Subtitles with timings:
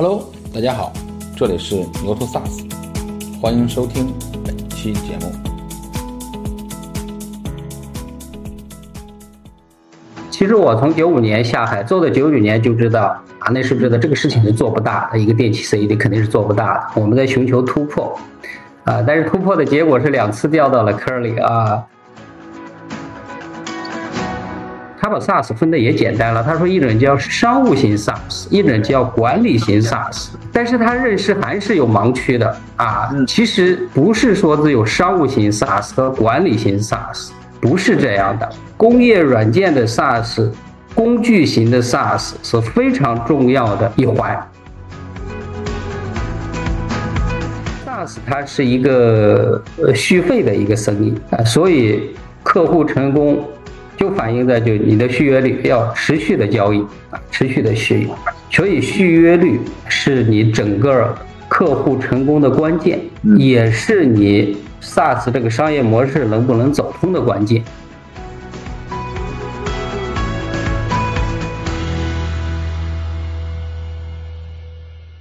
[0.00, 0.92] Hello，大家好，
[1.36, 2.70] 这里是牛头 SaaS，
[3.42, 5.32] 欢迎收听本期节目。
[10.30, 13.06] 其实我从九五年下海做到九九年就知道
[13.40, 17.00] 啊，那时候知道这个事情是做不大的，一个电气 CAD 肯定是做不大的。
[17.00, 18.16] 我们在寻求突破
[18.84, 21.84] 啊，但是突破的结果是两次掉到了坑里啊。
[25.08, 33.08] 他把 SaaS 分的也简单了，他说一种叫商务型 SaaS，一种叫管理型 SaaS，但是他认识还是有盲区的啊。
[33.26, 38.46] 其实不是说只有商务型 SaaS 和管理型 SaaS，不是这样的。
[38.76, 40.50] 工业软件的 SaaS，
[40.94, 44.38] 工具型的 SaaS 是非常重要的一环。
[47.86, 53.42] SaaS 它是一个呃续费的一个生意啊，所以客户成功。
[53.98, 56.80] 就反映在就你的续约率要持续的交易
[57.10, 58.08] 啊，持续的续，
[58.48, 61.12] 所以续约率是你整个
[61.48, 63.00] 客户成功的关键，
[63.36, 67.64] 也是你 SaaS 这个商业模式能不能走通的关键。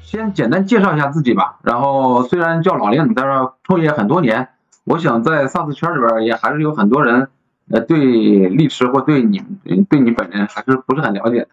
[0.03, 1.55] 先简单介绍一下自己吧。
[1.63, 4.49] 然后虽然叫老令，但是创业很多年，
[4.83, 7.27] 我想在 SaaS 圈里边也还是有很多人。
[7.71, 9.43] 呃，对历史或对你
[9.89, 11.47] 对你本人还是不是很了解。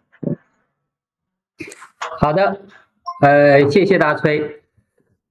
[2.21, 2.61] 好的，
[3.21, 4.63] 呃，谢谢大崔。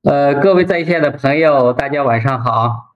[0.03, 2.95] 呃，各位在线的朋友，大家晚上好。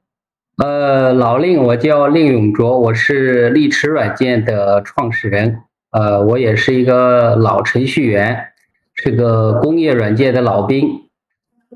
[0.58, 5.64] 呃，老令，我叫令永卓，我是立驰软件的创始人。
[5.92, 8.54] 呃，我也是一个老程序员，
[8.96, 11.08] 是个工业软件的老兵。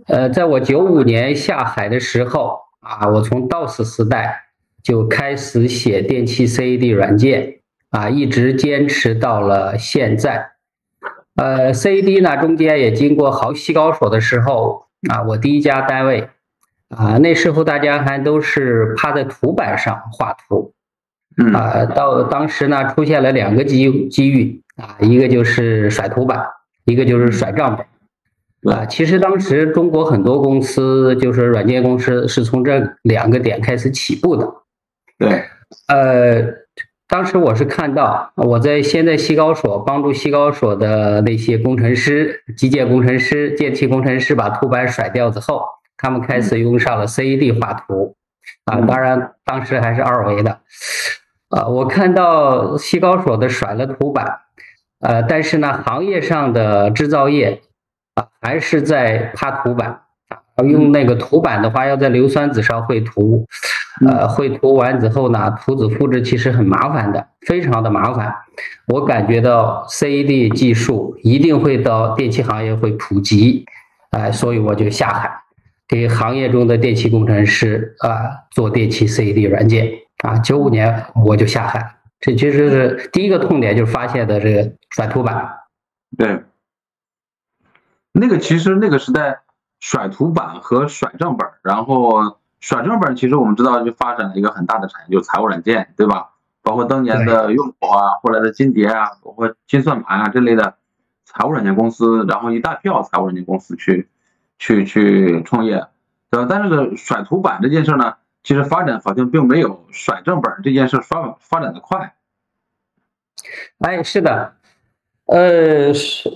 [0.08, 4.51] 呃，在我九五年下海的时候啊，我从 DOS 时代。
[4.84, 10.52] 就开始写电气 CAD 软件啊，一直坚持到了现在。
[11.36, 16.30] 呃，CAD 呢中间也经过好西高手的时候啊，我第一家单位
[16.90, 20.74] 啊，那时候大家还都是趴在图板上画图
[21.54, 21.86] 啊。
[21.86, 26.46] 到当时呢出现了两个机机遇啊，一个就是甩图板，
[26.86, 28.86] 一个就是甩账本啊。
[28.86, 34.54] 其实当时中国很多公司就是软件公司是从这两个点开始起步的。
[35.22, 35.44] 对，
[35.88, 36.42] 呃，
[37.08, 45.64] 当时我是看到我在现在西高所帮助西高所的那些工程师、机械工程师、电气工程师把图板甩掉之后，
[45.96, 48.16] 他们开始用上了 CAD 画图，
[48.66, 50.60] 啊，当然当时还是二维的，
[51.50, 54.40] 啊，我看到西高所的甩了图板，
[55.02, 57.62] 呃，但是呢，行业上的制造业
[58.16, 60.02] 啊还是在趴图板，
[60.56, 63.48] 啊，用那个涂板的话要在硫酸纸上绘图。
[64.08, 68.34] 呃，绘图完之后呢，图纸复制其实很麻烦的，非常的麻烦。
[68.88, 73.66] 我感觉到 CAD 技术一定会到电气行业会普及，
[74.12, 75.30] 哎，所以我就下海
[75.88, 79.92] 给行业中的电气工程师啊做电气 CAD 软件
[80.24, 80.40] 啊。
[80.40, 85.48] 九五年我就下海，这其实是第一个痛点，就是发现的这个甩图板。
[86.18, 86.42] 对，
[88.14, 89.42] 那个其实那个时代
[89.82, 92.38] 甩图板和甩账本，然后。
[92.64, 96.30] 甩账本其实我们知道就发展了一个很大的产业，就是财务软件，对吧？
[96.62, 100.76] 包括当年的用友啊，后来的金蝶啊，包括金算盘啊这类的
[101.26, 104.08] 财务软件公司，然后一大票财务软件公司去
[104.60, 105.88] 去去创业，
[106.30, 106.46] 对吧？
[106.48, 112.14] 但是甩图板这件事呢，其实发展好像并没有甩账本这件事发发展的快。
[113.80, 114.54] 哎，是的，
[115.26, 116.32] 呃，甩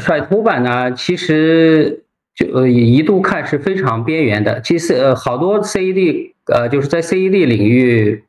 [0.00, 2.03] 甩图板呢，其实。
[2.34, 8.22] 就呃一度看是非常边缘的，其实呃好多 CED 呃就是在 CED 领域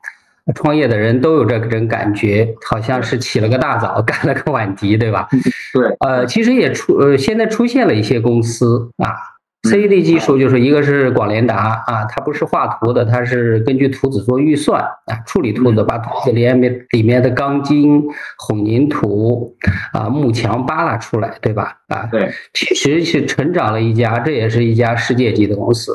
[0.54, 5.28] 创业的人都有这种感觉，好像是起了个大早， 赶了个晚集，对吧？
[5.74, 9.35] 对，呃其实也出呃现在出现了一些公司啊。
[9.66, 18.04] CAD 技术就是一个是广联达啊，它不是画图的，它是根据图纸做预算啊，处理图纸，把图纸里面里面的钢筋、
[18.38, 19.56] 混凝土
[19.94, 21.78] 啊、幕墙扒拉出来，对吧？
[21.88, 25.92] 啊，对，其实是成长了一家，这也是一家世界级的公司。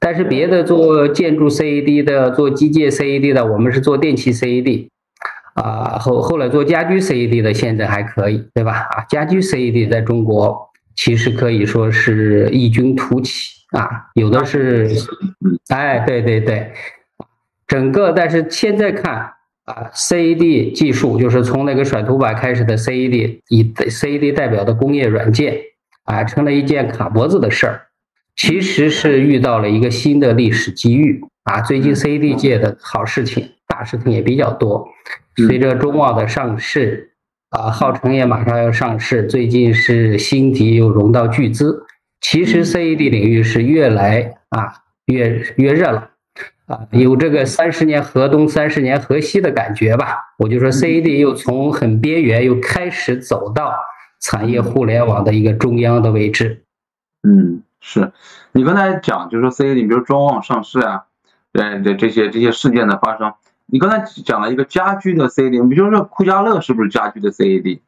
[0.00, 4.88] 但是别的做建筑 CAD 的、做机械 CAD 的，我们是做电器 CAD
[5.54, 8.72] 啊，后后来做家居 CAD 的，现在还可以，对吧？
[8.90, 10.71] 啊，家居 CAD 在中国。
[11.04, 14.88] 其实可以说是异军突起啊，有的是，
[15.66, 16.70] 哎，对对对，
[17.66, 19.14] 整个但是现在看
[19.64, 25.58] 啊，CAD 技术就是从那个甩图板开始的 CAD，以 CAD 代表的工业软件
[26.04, 27.80] 啊，成了一件卡脖子的事儿，
[28.36, 31.60] 其实是遇到了一个新的历史机遇啊。
[31.62, 34.86] 最近 CAD 界的好事情、大事情也比较多，
[35.48, 37.08] 随着中奥的上市。
[37.52, 41.84] 啊，浩成也马上要上市，最近是新迪又融到巨资。
[42.18, 46.08] 其实 CAD 领域是越来啊越越热了，
[46.64, 50.32] 啊，有这个三十年河东三十年河西的感觉吧。
[50.38, 53.74] 我就说 CAD 又从很边缘又开始走到
[54.18, 56.62] 产业互联网的一个中央的位置。
[57.22, 58.12] 嗯，是
[58.52, 61.04] 你刚才讲，就是说 CAD，比如中网上市啊，
[61.52, 63.34] 呃，这这些这些事件的发生。
[63.72, 67.80] 你刚才讲了一个家居的 CAD，比如说酷家乐是不是家居的 CAD？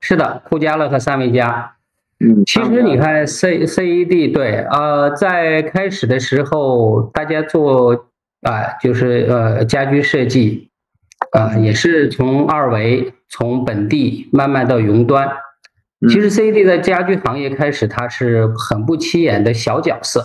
[0.00, 1.76] 是的，酷家乐和三维家。
[2.18, 8.06] 嗯，其实你看 C CAD 对，呃，在开始的时候，大家做
[8.40, 10.70] 啊，就是呃家居设计
[11.32, 15.30] 啊，也是从二维从本地慢慢到云端。
[16.08, 20.24] 其实 CAD 在家居行业开始，它是很不起眼的小角色，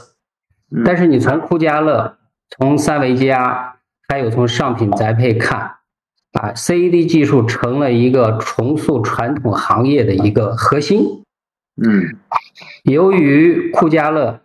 [0.86, 2.18] 但是你从酷家乐，
[2.58, 3.74] 从三维家。
[4.10, 5.60] 还有从上品宅配看，
[6.32, 11.24] 啊，CAD 技术成了一个重塑传统行业的一个核心。
[11.86, 12.16] 嗯，
[12.84, 14.40] 由于酷家乐，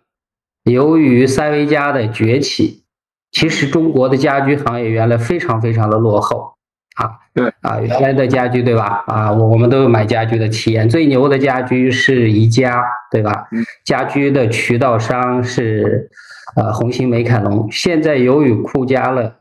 [0.64, 2.82] 由于三维家的崛起，
[3.30, 6.54] 其实中国的家居行业原来非常非常的落后。
[6.96, 9.04] 啊，对，啊，原来的家居对吧？
[9.06, 12.82] 啊，我我们都有买家居的体验，最牛的家居是宜家，
[13.12, 13.46] 对吧？
[13.84, 16.10] 家居的渠道商是
[16.56, 17.70] 呃红星美凯龙。
[17.70, 19.36] 现在由于酷家乐。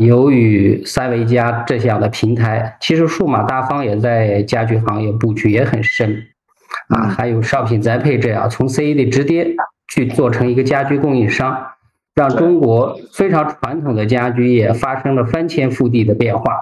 [0.00, 6.26] 由于三维家这样的平台，其实数码大方也在家居行业布局也很深，
[6.88, 9.54] 啊，还有商品宅配这样从 CAD 直接
[9.92, 11.72] 去做成一个家居供应商，
[12.14, 16.54] 让中国非常传统的家居业发生了翻天覆地的变化，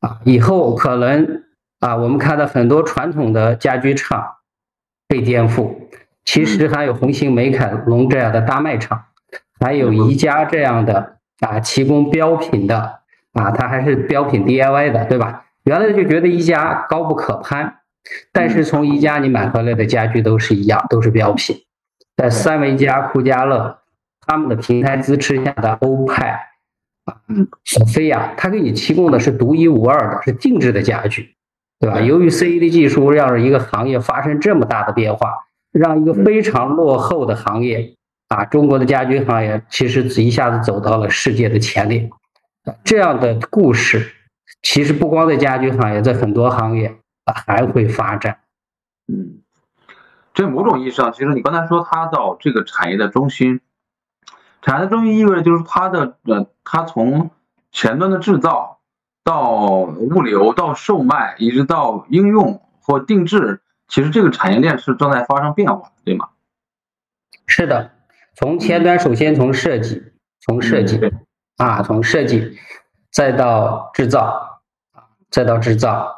[0.00, 1.44] 啊，以后可能
[1.80, 4.22] 啊，我们看到很多传统的家居厂
[5.08, 5.74] 被颠覆，
[6.26, 9.04] 其实还有红星美凯龙这样的大卖场，
[9.58, 11.14] 还有宜家这样的。
[11.40, 13.00] 啊，提供标品的
[13.32, 15.44] 啊，它还是标品 DIY 的，对吧？
[15.64, 17.80] 原来就觉得宜家高不可攀，
[18.32, 21.56] 但是从宜家你买回来的家具都是一样，都是标品。
[22.16, 23.78] 在三维家、酷家乐
[24.26, 26.40] 他们的平台支持下的欧派
[27.04, 27.14] 啊、
[27.64, 31.36] 索菲亚，它给你提供的是独一无二的，是定制的家具，
[31.78, 32.00] 对吧？
[32.00, 35.34] 由于 CAD 技术让一个行业发生这么大的变化，
[35.70, 37.94] 让一个非常落后的行业。
[38.28, 42.10] 啊，中国的家居行业其实一下子走到了世界的前列，
[42.84, 44.12] 这样的故事
[44.62, 48.40] 其实不光在家居行业，在很多行业啊还会发展。
[49.06, 49.40] 嗯，
[50.34, 53.60] 这某种意义上，其实你刚才说它到这个产业的中心，
[54.60, 57.30] 产业的中心意味着就是它的呃，它从
[57.72, 58.80] 前端的制造
[59.24, 66.28] 到物流到售卖，一直到应用或定制，其实这个产业链是正在发生变化，对吗？
[67.46, 67.92] 是的。
[68.38, 70.00] 从前端，首先从设计，
[70.46, 71.00] 从设计
[71.56, 72.56] 啊，从设计，
[73.10, 74.60] 再到制造
[74.92, 76.14] 啊，再到制造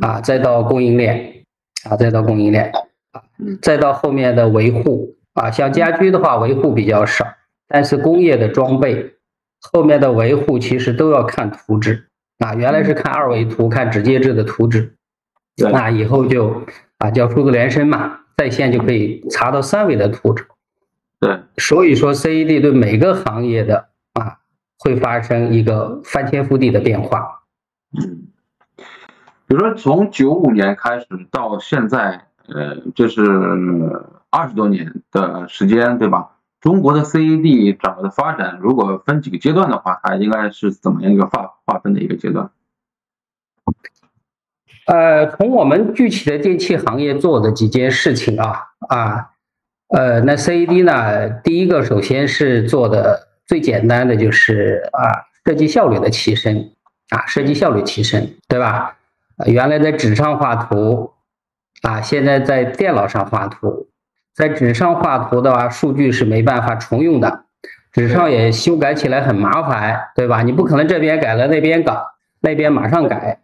[0.00, 1.44] 啊，再到供应链
[1.90, 2.72] 啊，再到供应链
[3.12, 3.20] 啊，
[3.60, 7.26] 再到后面的维护啊，像家居的话，维护比较少，
[7.68, 9.16] 但是工业的装备
[9.60, 12.08] 后面的维护其实都要看图纸
[12.38, 14.96] 啊，原来是看二维图，看纸介质的图纸，
[15.70, 16.62] 那以后就
[16.96, 20.46] 啊叫数字连声嘛，在线就可以查到三维的图纸。
[21.22, 24.38] 对，所以说 CAD 对每个行业的啊
[24.80, 27.44] 会发生一个翻天覆地的变化。
[27.96, 28.26] 嗯，
[29.46, 33.22] 比如说从九五年开始到现在，呃，这是
[34.30, 36.38] 二十多年的时间，对吧？
[36.60, 42.50] 中国的 CAD 整个的发展，如果分几个阶段的话，它应该是怎么样一个划划分的一个阶段？
[44.86, 49.28] 呃，从我们具体的电器行业做的几件事情啊啊。
[49.92, 51.28] 呃，那 CAD 呢？
[51.44, 56.70] 第一个首先是做的最简单的就是啊，设计效率的提升
[57.10, 58.96] 啊，设计效率提升，对吧？
[59.46, 61.12] 原来在纸上画图
[61.82, 63.88] 啊，现在在电脑上画图。
[64.34, 67.44] 在纸上画图的话，数据是没办法重用的，
[67.92, 70.40] 纸上也修改起来很麻烦，对吧？
[70.40, 71.92] 你不可能这边改了那边改，
[72.40, 73.40] 那边马上改。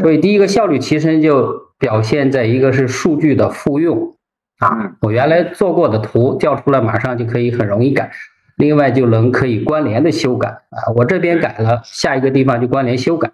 [0.00, 4.15] 所以第一个效率提升就表现在一个是数据的复用。
[4.58, 8.10] 啊，我原来做过的图调出来，马上就可以很容易改，
[8.56, 13.28] 另外就能可以关联的修改啊，我这边改了，下一个地方就关联修改，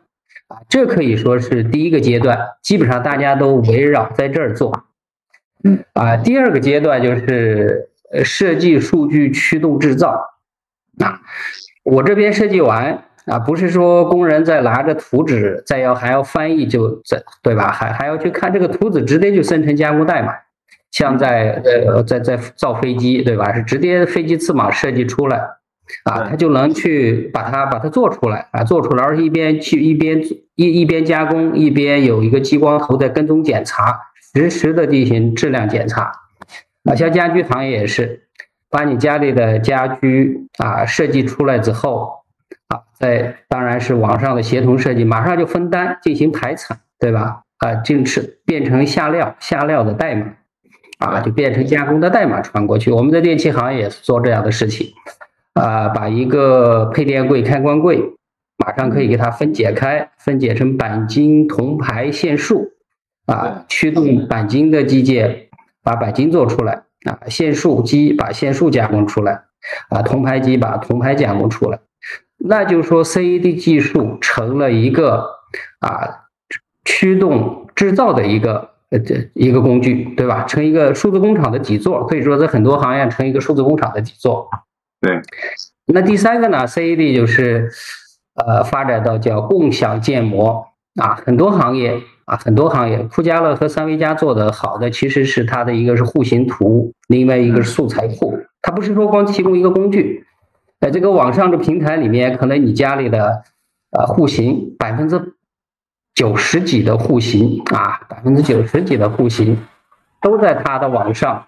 [0.48, 4.84] 啊，这可以说是第一个阶段，基本上大家都围绕在这儿做，
[5.62, 7.88] 嗯，啊，第二个阶段就是
[8.24, 10.10] 设计数据驱动制造，
[10.98, 11.20] 啊，
[11.84, 17.70] 我这边设计完啊，不是说工人在拿着图纸再要还要翻译就在对吧？
[17.70, 20.32] 还还要去看这个图纸，直接就生成加工代码。
[20.92, 23.52] 像在呃在在造飞机对吧？
[23.52, 25.38] 是直接飞机翅膀设计出来，
[26.04, 30.22] 啊，它就能去把它把它做出来啊，做出来，而且一边去一边
[30.54, 34.00] 一一边加工，一边有一个激光头在跟踪检查，
[34.34, 36.12] 实时的进行质量检查。
[36.84, 38.28] 啊，像家居行业也是，
[38.70, 42.24] 把你家里的家居啊设计出来之后，
[42.68, 47.42] 啊，在当然是网上的协同设计，马上就分单进行排产，对吧？
[47.58, 50.26] 啊，就是变成下料下料的代码，
[51.04, 52.90] 啊，就变成加工的代码传过去。
[52.90, 54.92] 我们在电器行业也是做这样的事情。
[55.54, 58.00] 啊，把一个配电柜、开关柜，
[58.56, 62.72] 马上可以给它分解开，分解成钣金、铜牌、线束，
[63.26, 65.48] 啊，驱动钣金的机械
[65.82, 69.42] 把钣金做出来，啊，线束机把线束加工出来，
[69.90, 71.78] 啊，铜牌机把铜牌加工出来，
[72.38, 75.26] 那就是说 CAD 技术成了一个
[75.80, 76.28] 啊
[76.86, 80.44] 驱动制造的一个呃这一个工具，对吧？
[80.44, 84.48] 成一个数字工厂的底座，可以说在很多行业成一个数字工厂的底座。
[85.00, 85.20] 对，
[85.86, 87.70] 那第三个呢？CAD 就是，
[88.34, 90.66] 呃，发展到叫共享建模
[91.00, 100.24] 啊，很多行业啊，很多行业，酷家乐和三维家做的好的，其实是它的一个是户型图，另外一个是素材库，它不是说光提供一个工具，
[100.78, 103.42] 在这个网上的平台里面，可能你家里的
[103.90, 105.34] 呃户型百分之
[106.14, 109.56] 九十几的户型啊，百分之九十几的户型
[110.20, 111.46] 都在它的网上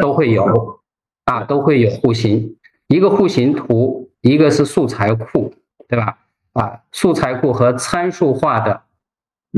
[0.00, 0.80] 都会有
[1.24, 2.56] 啊，都会有户型。
[2.88, 5.54] 一个户型图，一个是素材库，
[5.88, 6.18] 对吧？
[6.52, 8.82] 啊，素材库和参数化的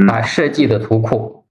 [0.09, 1.45] 啊设计的图库，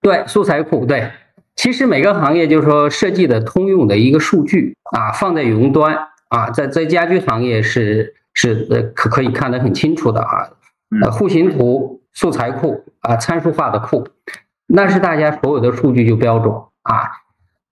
[0.00, 1.10] 对，素材库对。
[1.56, 10.50] 其实每个行业就是说设计的通用的一个数据啊，放在云端啊，在在家居行业是是呃可可以看得很清楚的啊。
[11.02, 14.06] 呃，户型图、素材库啊，参数化的库，
[14.68, 17.10] 那是大家所有的数据就标准啊。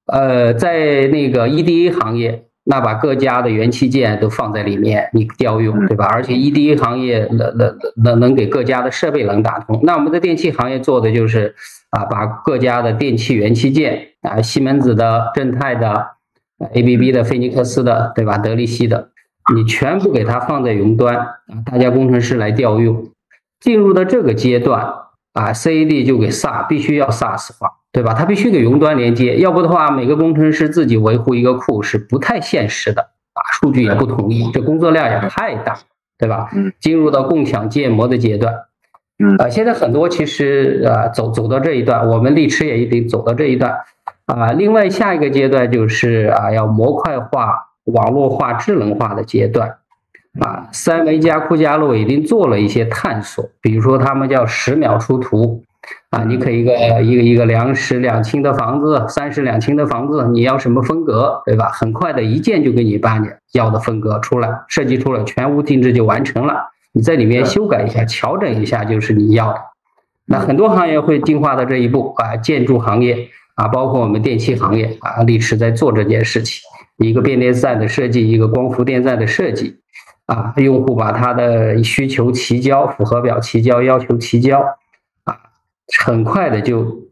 [0.07, 6.07] 呃，在那个 EDA 行业，那把各家的元器件都放在里面，你调用，对吧？
[6.07, 9.79] 而且 EDA 行业能能能能给各家的设备能打通。
[9.85, 11.55] 那我们的电器行业做的就是
[11.91, 16.09] 啊，把各家的电器元器件啊，西门子的、正泰的、
[16.75, 18.39] ABB 的、菲尼克斯的，对吧？
[18.39, 19.12] 德力西的，
[19.55, 23.11] 你全部给它放在云端啊，大家工程师来调用。
[23.61, 24.83] 进入到这个阶段
[25.33, 27.79] 啊，CAD 就给 SaaS 必须要 SaaS 化。
[27.95, 28.15] 对吧？
[28.15, 33.03] 它必须给云端连接，要不的话，每个工程师自己维护一个库是不太现实的
[33.35, 35.77] 啊，数据也不统一，这工作量也太大，
[36.17, 36.49] 对吧？
[36.57, 36.73] 嗯。
[36.81, 38.55] 进入到共享建模的阶段，
[39.19, 39.37] 嗯。
[39.37, 43.77] 啊，现在很多其实啊，走走到这一段，我们力驰也一定走到这一段
[44.25, 44.53] 啊。
[44.53, 47.53] 另外，下一个阶段就是啊，要模块化、
[47.85, 49.77] 网络化、智能化的阶段
[50.41, 50.69] 啊。
[50.73, 55.65] 三维加库加洛已经做了一些探索，比如说他们叫十秒出图。
[56.11, 61.71] 啊，你可以一个一个一个两室两厅的房子，三室两厅的房子，你要什么风格，对吧？
[61.71, 66.71] 很快的一键就给你把你要的风格出来，设计出来，全屋定制就完成了。
[66.93, 69.59] 你在里面修改一下，调整一下，就是你要的。
[70.27, 76.61] 那很多行业会进化到这一步啊，建筑行业啊，包括我们电器行业啊，力驰在做这件事情，
[77.03, 79.77] 一个变电站的设计，一个光伏电站的设计
[80.27, 84.61] 啊，用户把他的需求提交，符合表提交，要求提交。
[85.25, 85.37] 啊
[86.05, 87.09] 很快的就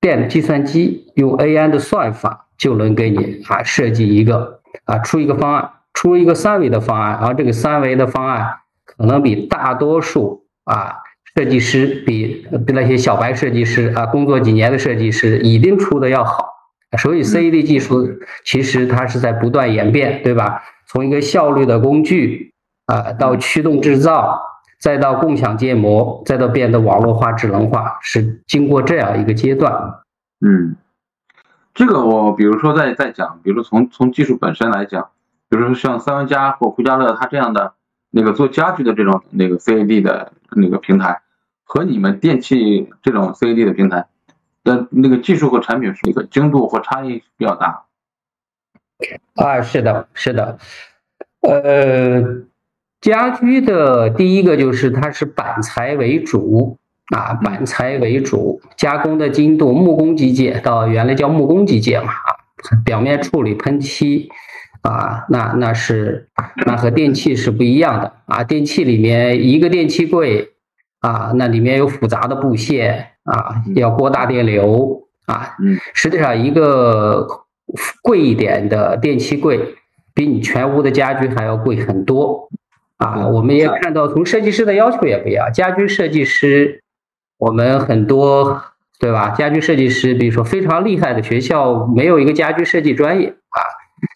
[0.00, 10.96] 电计算机用 AI 的算法就能给你啊设计一个啊出一个方案，出一个三维的方案，而这个三维的方案可能比大多数啊
[11.36, 16.53] 设计师比比那些小白设计师啊工作几年的设计师一定出的要好。
[16.96, 18.08] 所以 CAD 技术
[18.44, 20.62] 其实它是在不断演变，对吧？
[20.86, 22.52] 从一个效率的工具
[22.86, 24.50] 啊到驱动制造。
[24.80, 29.72] 再到共享建模，再到变得网络化、智能化，是经过这样一个阶段。
[30.44, 30.76] 嗯，
[31.72, 35.08] 这个我比如说在在讲，比如说从从技术本身来讲，
[35.48, 37.72] 比如说像三维家或酷家乐，它这样的
[38.10, 41.22] 那个做家具的这种那个 CAD 的那个平台，
[41.64, 44.08] 和你们电器这种 CAD 的平台
[44.64, 47.84] 的那个技术和产品是一个精度和差异比较大。
[49.36, 50.58] 啊，是的，是的，
[51.42, 52.44] 呃。
[53.00, 56.78] 家居的第一个就是它是板材为主
[57.14, 62.32] 啊，板材为主，加工的精度木工机械到原来叫木工机械嘛啊，
[62.82, 64.30] 表面处理喷漆
[64.80, 66.30] 啊，那那是
[66.64, 70.53] 那和电器是不一样的啊，电器里面一个电器柜
[71.04, 75.54] 啊，那里面有复杂的布线啊，要过大电流啊，
[75.92, 77.26] 实际上一个
[78.02, 79.74] 贵一点的电器柜
[80.14, 82.48] 比你全屋的家居还要贵很多。
[82.96, 85.52] 啊，我们也看到，从设计师的要求也不一样。
[85.52, 86.80] 家居设计师，
[87.36, 88.62] 我们很多
[88.98, 89.30] 对吧？
[89.30, 93.43] 家居设计师，比如说非常厉害的学校，没有一个家居设计专业啊。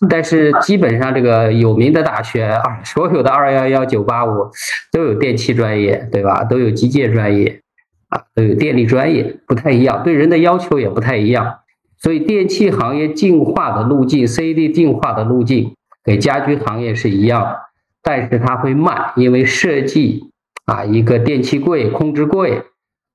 [0.09, 4.51] 但是基本上这个有名的大学啊，所有的二幺幺、九八五
[4.93, 6.45] 都有电气专业，对吧？
[6.45, 7.61] 都有机械专业，
[8.09, 11.59] 啊，都有电力专业，不太一样，对人的要求也不太一样。
[11.99, 17.57] 所以电器行业进化的路径，CAD 进化的路径，给家居行业是一样，
[18.03, 20.31] 但是它会慢，因为设计
[20.65, 22.63] 啊一个电器柜、控制柜。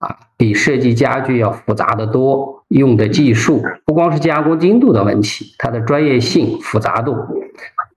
[0.04, 7.16] 啊，比设计家具要复杂的多，用的技术不光是加工精度的问题，它的专业性、复杂度。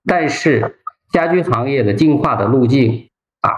[0.07, 0.79] 但是
[1.11, 3.09] 家居行业的进化的路径
[3.41, 3.51] 啊，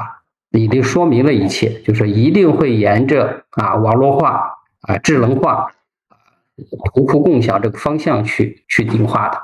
[0.50, 5.72] 已经说明了一切，就是一定会沿着啊网络化、啊智能化、
[6.94, 9.38] 图库共享这个方向去去进化的。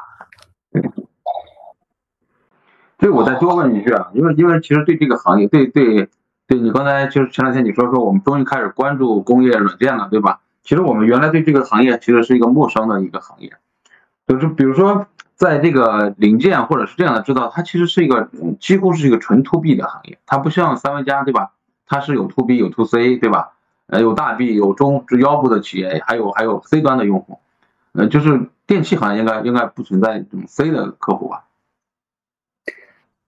[3.01, 6.09] 所以，我再多问一句啊，因为因为其实对这个行业，对对。
[6.57, 10.41] 你刚才就是前两天你说说我们终于开始关注工业软件了，对吧？
[10.63, 13.53] 其实我们原来对这个行业其实是一个陌生的一个行业，
[14.27, 21.51] 就是比如说在这个零件或者是这样的制造，它其实是一个几乎是一个纯 to B 的行业，它不像三维家，对吧？
[21.87, 23.53] 它是有 to B 有 to C，对吧？
[23.87, 27.41] 呃，有大 B 有中腰部的企业，还有还有 C 端的用户，
[27.93, 31.45] 呃，就是电器行业应该应该不存在这种 C 的客户吧？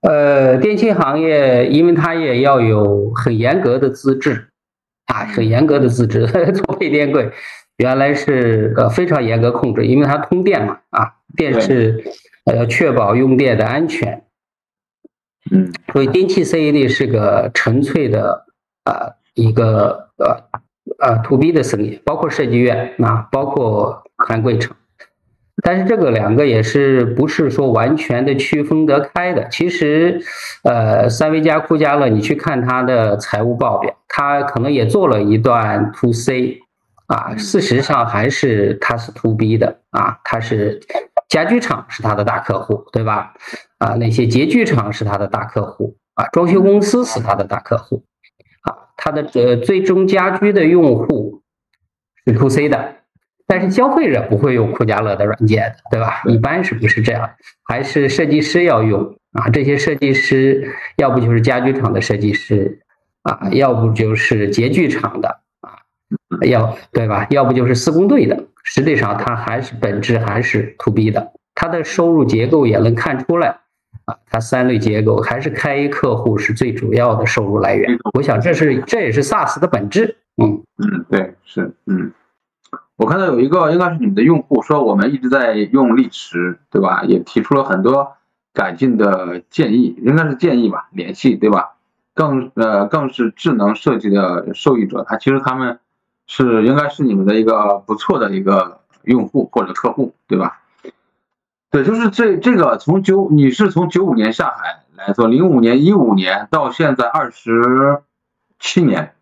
[0.09, 4.49] 呃，电器行业，因为它也要有很严格的资质，
[5.07, 6.27] 啊，很严格的资质。
[6.55, 7.29] 做配电柜，
[7.79, 12.05] 原来是呃非常严格控制，因为它通电嘛，啊，电是
[12.45, 14.23] 呃要确保用电的安全。
[15.51, 18.47] 嗯，所以电器 CAD 是个纯粹的
[18.85, 20.45] 啊一个呃
[21.01, 24.77] 呃 to B 的生意，包括设计院啊，包括含柜厂。
[25.63, 29.49] 但是这个两个也是不是说完全的区分得开的？
[29.49, 30.21] 其实，
[30.65, 36.61] 呃，三维加、酷家乐，你去看它的财务报表，它可能也做了一段 to C，
[37.07, 40.79] 啊，事实上还是它是 to B 的啊，它是
[41.29, 43.33] 家具厂是它的大客户，对吧？
[43.79, 48.05] 啊，那些洁具厂是它的大客户，啊，装修公司是它的大客户，
[48.61, 51.41] 啊，它的呃最终家居的用户
[52.27, 52.97] 是 to C 的。
[53.47, 56.23] 但是消费者不会用酷家乐的软件的，对吧？
[56.27, 57.31] 一般是不是这样？
[57.65, 59.49] 还是设计师要用啊？
[59.51, 62.81] 这些设计师要不就是家具厂的设计师
[63.23, 65.79] 啊，要不就是洁具厂的啊，
[66.43, 67.27] 要对吧？
[67.31, 68.45] 要不就是施工队的。
[68.65, 71.33] 实际上，它还是本质还是 to B 的。
[71.55, 73.61] 它的收入结构也能看出来
[74.07, 77.97] 啊，它三类结构还是开客户是最主要的收入来源。
[78.15, 80.17] 我想这是这也是 SaaS 的本质。
[80.43, 82.11] 嗯嗯，对，是嗯。
[82.97, 87.03] 我看到有一个应该是你们的用户说，我们一直在用力驰，对吧？
[87.03, 88.17] 也提出了很多
[88.55, 90.89] 改进的建议，应该是建议吧？
[90.93, 91.75] 联系对吧？
[92.15, 95.79] 更呃更是智能设计的受益者，他其实他们
[96.27, 100.63] 是应该是你们的一个不错的一个用户或者客户，对吧？
[101.71, 108.01] 对，就是这这个从九你是从九五年下海来做，零五年一五年到现在二十
[108.59, 109.13] 七年，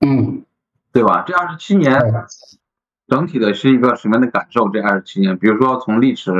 [0.00, 0.44] 嗯，
[0.92, 1.24] 对吧？
[1.26, 2.00] 这二十七年。
[3.12, 4.70] 整体的是一个什么样的感受？
[4.70, 6.32] 这二十七年，比如说从历史，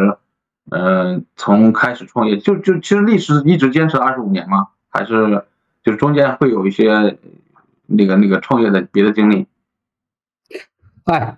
[0.71, 4.69] 嗯，从开始创业，就就其实历史一直坚持二十五年吗？
[4.89, 5.45] 还是
[5.85, 7.19] 就是中间会有一些
[7.85, 9.47] 那个那个创业的别的经历？
[11.05, 11.37] 哎，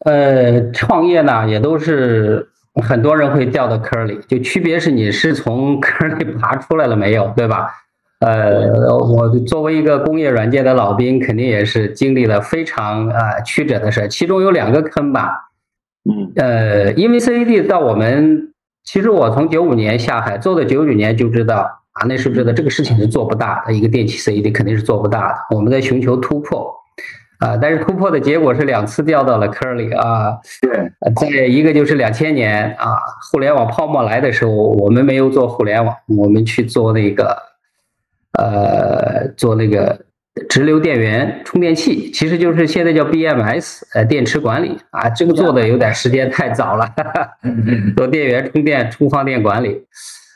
[0.00, 7.85] 呃，创业呢也都是很多人会掉到坑里，就区别是你是从坑里爬出来了没有，对吧？
[8.20, 15.50] 呃，我作为一个工业软件的老兵，肯定也是经历了非常啊曲折的事其中有两个坑吧，
[16.10, 25.54] 嗯，呃，因为 CAD 到我们，其实我从九五年下海做到九九年就知道啊，那时候知道这个事情是做不大的，一个电气 CAD 肯定是做不大的。
[25.54, 26.74] 我们在寻求突破
[27.40, 30.38] 啊，但是突破的结果是两次掉到了坑里啊。
[30.62, 32.96] 对，再一个就是两千年啊，
[33.30, 37.36] 互联网泡沫来的时候，我们没有做互联网，我们去做那个。
[38.38, 39.98] 呃，做那个
[40.48, 46.86] 直流电源充电器，其实就是现在叫 BMS，呃，电池管理啊，这个做的有点时间太早了。
[47.96, 49.80] 做电源充电、充放电管理，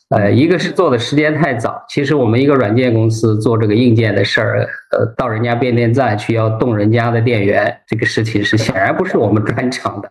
[0.08, 1.84] 呃，一个是做的时间太早。
[1.88, 10.10] 其实我们一个软件公司做这个硬件的事儿，呃，到人家变电站去要动人家的电源，这个事情是显然不是我们专长的。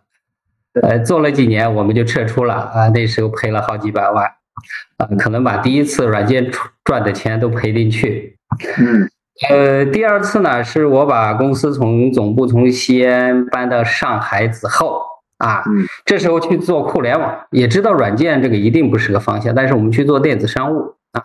[0.82, 4.24] 呃，做了几年我们就撤出了啊，那时候赔了好几百万。
[4.98, 6.50] 啊，可能把第一次软件
[6.84, 8.36] 赚的钱都赔进去。
[8.78, 9.08] 嗯，
[9.48, 15.02] 呃，第二次呢，是我把公司从总部从西安搬到上海之后
[15.38, 15.62] 啊，
[16.04, 21.22] 这时候去做互联网，也知道软件这个一定不是个方向，但是我们去做电子商务啊，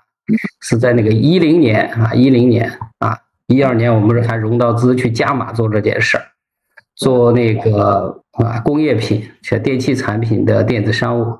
[0.61, 3.17] 是在那个一零年啊，一零年啊，
[3.47, 6.23] 一二年我们还融到资去加码做这件事儿，
[6.95, 11.39] 做那个啊工业品、像电器产品的电子商务。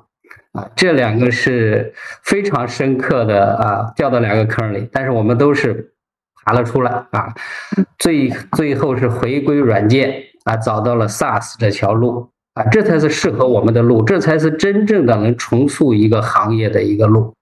[0.56, 1.92] 啊，这两个是
[2.22, 5.92] 非常深刻的啊，掉到两个坑里，但是我们都是
[6.42, 7.34] 爬了出来啊，
[7.98, 10.14] 最最后是回归软件
[10.44, 17.34] 啊，找到了 SaaS 这条路啊，这才是适合我们的路，这才是真正的能重塑一个行业的一个路，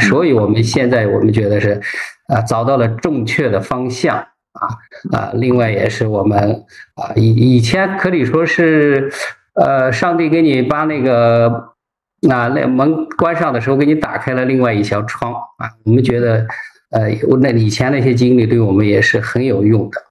[0.00, 1.80] 所以我们现在我们觉得是
[2.26, 4.66] 啊，找到了正确的方向啊
[5.12, 6.64] 啊，另外也是我们
[6.96, 9.12] 啊以以前可以说是
[9.54, 11.74] 呃，上帝给你把那个。
[12.20, 15.70] 那那门关上的时候，给你打开了另外一条窗啊！
[15.84, 16.44] 我们觉得，
[16.90, 17.08] 呃，
[17.40, 20.02] 那以前那些经历对我们也是很有用的。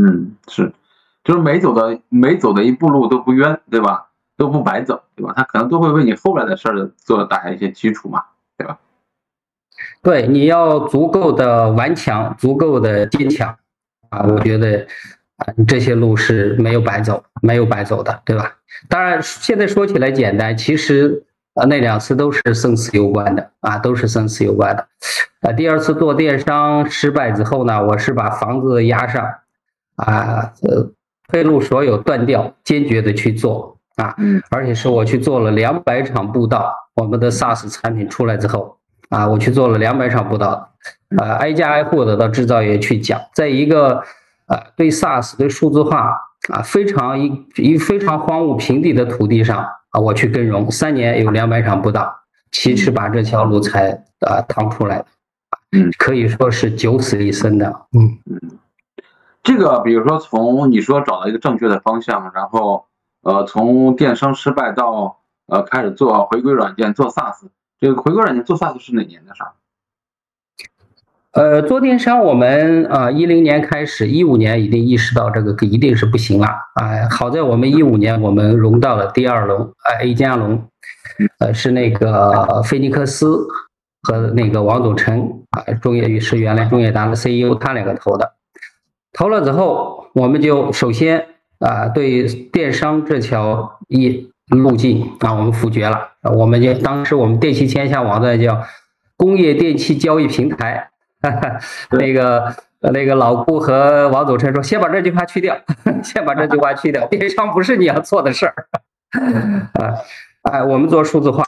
[0.00, 0.72] 嗯，是，
[1.24, 4.10] 就是每走的每走的一步路都不冤，对吧？
[4.36, 5.32] 都不白走，对吧？
[5.36, 8.22] 他可能都会为你后来的事儿做打下一些基础嘛，
[8.56, 8.78] 对吧？
[10.00, 13.56] 对，你要足够的顽强，足够的坚强
[14.10, 14.22] 啊！
[14.22, 14.86] 我觉得
[15.38, 18.54] 啊，这些路是没有白走，没有白走的，对吧？
[18.88, 21.24] 当然，现在说起来简单，其实。
[21.54, 24.86] 啊，那两次都是生死攸关的啊，都是生死攸关的。
[25.42, 29.24] 啊，第二次做电商失败之后呢，我是把房子押上，
[29.96, 30.90] 啊，呃，
[31.28, 34.16] 退路所有断掉，坚决的去做啊，
[34.50, 36.74] 而且是我去做了两百场布道。
[36.94, 38.78] 我们的 SaaS 产品出来之后，
[39.10, 40.70] 啊，我去做了两百场布道，
[41.18, 44.02] 啊，挨家挨户的到制造业去讲，在一个
[44.46, 46.16] 呃对 SaaS 对数字化
[46.48, 49.68] 啊非常一一非常荒芜平地的土地上。
[49.92, 52.14] 啊，我去跟融三年有两百场不到，
[52.50, 55.06] 其实把这条路才啊趟出来的，
[55.72, 58.18] 嗯，可以说是九死一生的，嗯。
[58.26, 58.58] 嗯，
[59.42, 62.86] 这个比如说从你说找到一个正确的方向，然后
[63.22, 69.52] 呃从电商失败到呃开始做回归软件做 SaaS，这个回归软件做 SaaS 是哪年的事儿？
[71.32, 77.08] 呃，做电商，我们啊，一零年开始，一五年已经意识到这个一定是不行了啊。
[77.10, 80.62] 好在我们一五年我们融到了第二轮啊，A 加龙，
[81.38, 83.46] 呃，是那个菲尼克斯
[84.02, 88.34] 和那个王祖成啊，中业是原来中业达的 CEO，他两个投的。
[89.14, 91.28] 投了之后，我们就首先
[91.60, 95.98] 啊，对电商这条一路径啊，我们否决了。
[96.36, 98.62] 我们就当时我们电器天下网站叫
[99.16, 100.90] 工业电器交易平台。
[101.92, 105.56] 那个那个老顾和王祖成说：“先把这句话去掉，
[106.02, 107.06] 先把这句话去掉。
[107.06, 108.54] 电商不是你要做的事儿。
[109.80, 109.94] ”啊
[110.42, 111.44] 啊，我们做数字化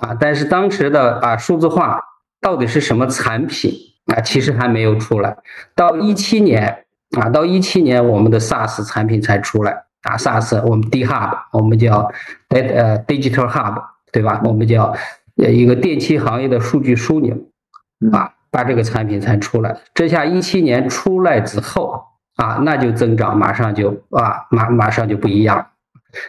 [0.00, 2.00] 啊，但是当时的啊数字化
[2.40, 3.72] 到底是什么产品
[4.14, 4.20] 啊？
[4.20, 5.34] 其实还没有出来。
[5.74, 6.84] 到一七年
[7.18, 12.12] 啊，到一七年我们的 SaaS 产品才出来啊，SaaS 我们 D Hub，我们叫
[12.48, 13.82] 呃 Digital Hub，
[14.12, 14.42] 对吧？
[14.44, 14.94] 我们叫
[15.36, 17.34] 一个电器行业的数据枢纽
[18.12, 18.30] 啊。
[18.54, 22.00] 把这个产品才出来，这下一七年出来之后
[22.36, 25.66] 啊，那就增长马上就啊马马上就不一样，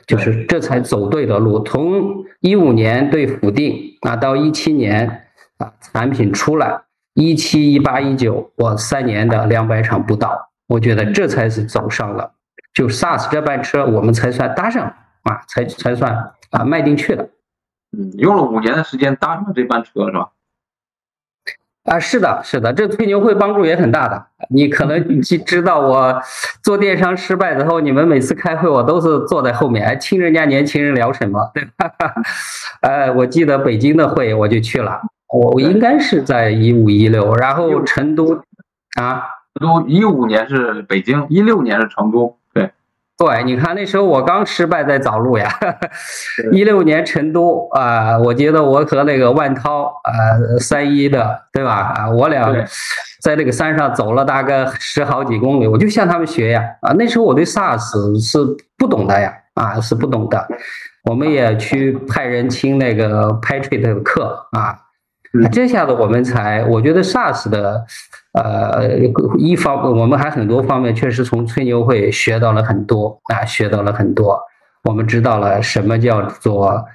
[0.07, 1.61] 就是这才走对的路。
[1.63, 5.27] 从一五年对否定啊，到一七年
[5.59, 6.81] 啊产品出来，
[7.13, 12.31] 一七一八一九我三年的两百场不到，我觉得这才是走上了，
[12.73, 14.83] 就 SaaS 这班车我们才算搭上
[15.21, 17.23] 啊，才才算啊迈进去了。
[17.95, 20.31] 嗯，用了五年的时间搭上这班车是吧？
[21.85, 24.25] 啊，是的，是的，这吹牛会帮助也很大的。
[24.49, 26.19] 你可能知知道我
[26.63, 31.91] 做电商失败之后，你们每次开会我都是坐在后面，听人家年轻人聊什么，对吧？
[32.81, 34.99] 呃，我记得北京的会我就去了，
[35.31, 38.41] 我应该是在一五一六，然后成都
[38.99, 39.23] 啊，
[39.59, 42.37] 都一五年是北京，一六年是成都。
[43.17, 45.49] 对，你看那时候我刚失败在找路呀，
[46.51, 50.11] 一六年成都啊，我觉得我和那个万涛啊
[50.59, 51.93] 三一的对吧？
[51.95, 52.53] 啊，我俩
[53.21, 56.61] 在那个山上走了大概十好几公里，我就向他们学呀。
[56.81, 58.37] 啊，那时候我对 SARS 是
[58.77, 60.45] 不懂的呀啊是不懂的，
[61.09, 64.77] 我们也去派人听那个 Patrick 的课啊，
[65.53, 67.85] 这下子我们才我觉得 SARS 的。
[68.35, 68.97] 呃，
[69.37, 74.37] 一方我们还很多方面确实从吹牛会学到了很多啊，学到了很多。
[74.83, 76.85] 我们知道了什么叫做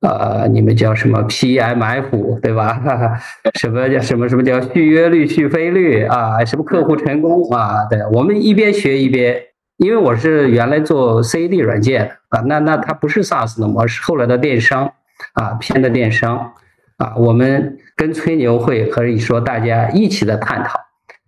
[0.00, 2.80] 呃，你们叫什么 PMF 对吧？
[3.60, 6.44] 什么叫什么什么叫续约率、续费率啊？
[6.44, 7.84] 什么客户成功啊？
[7.90, 9.36] 对，我们一边学一边，
[9.76, 14.90] 因为我是原来做 CAD 软件啊，那那它不是 SaaS 的模式，后来的电商
[15.34, 16.52] 啊，偏的电商。
[16.98, 20.78] 啊，我们跟吹牛会可以说大家一起的探讨，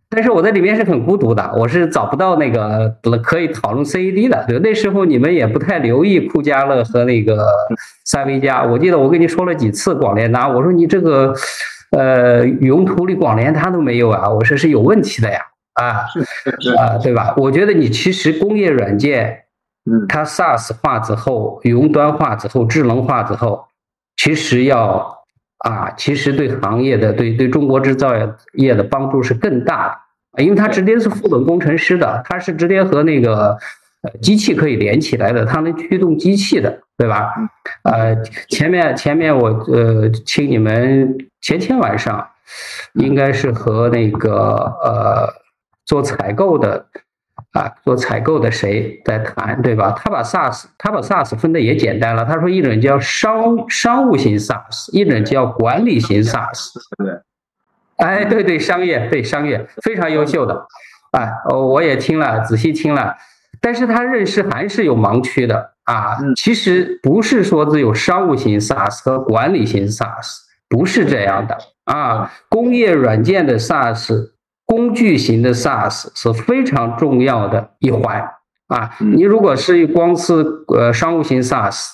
[0.09, 2.88] 但是我在里面是很孤独的，我是找不到那个
[3.22, 4.44] 可以讨论 CAD 的。
[4.48, 7.46] 对，那时候你们也不太留意酷家乐和那个
[8.04, 8.64] 三维家。
[8.64, 11.33] 我记得我跟你说了几次广联达，我说你这个
[11.96, 15.38] 呃云图里广联达都没有啊，我说是有问题的呀。
[15.74, 16.04] 啊，
[16.78, 17.33] 啊，对吧？
[17.37, 19.44] 我觉得你其实工业软件，
[19.88, 23.66] 嗯，它 SaaS 化之后，云端化之后，智能化之后。
[24.16, 25.19] 其实要
[25.61, 30.01] 啊，其实对行业的对对中国制造业业的帮助是更大
[30.33, 33.57] 的，因为它直接是副本工程师的，它是直接和那个
[34.23, 37.33] 机器可以连起来的，它能驱动机器的，对吧？
[37.85, 38.16] 呃，
[38.49, 42.27] 前面前面我呃请你们前天晚上
[42.94, 44.33] 应该是和那个
[44.83, 45.29] 呃
[45.85, 46.87] 做采购的。
[47.53, 49.91] 啊，做采购的谁在谈，对吧？
[49.91, 52.25] 他把 SaaS，他把 SaaS 分的也简单了。
[52.25, 56.69] 他说一种叫商商务型 SaaS，一种叫管理型 SaaS。
[56.99, 57.13] 对，
[57.97, 60.65] 哎，对对，商业对商业非常优秀的。
[61.11, 63.17] 啊，我也听了，仔细听了，
[63.61, 66.17] 但是他认识还是有盲区的啊。
[66.37, 70.37] 其实不是说只有商务型 SaaS 和管理型 SaaS，
[70.69, 72.31] 不是这样的啊。
[72.49, 74.31] 工业软件的 SaaS。
[74.70, 78.22] 工具型的 SaaS 是非常重要的一环
[78.68, 78.94] 啊！
[79.00, 80.33] 你如果是光是
[80.68, 81.88] 呃商务型 SaaS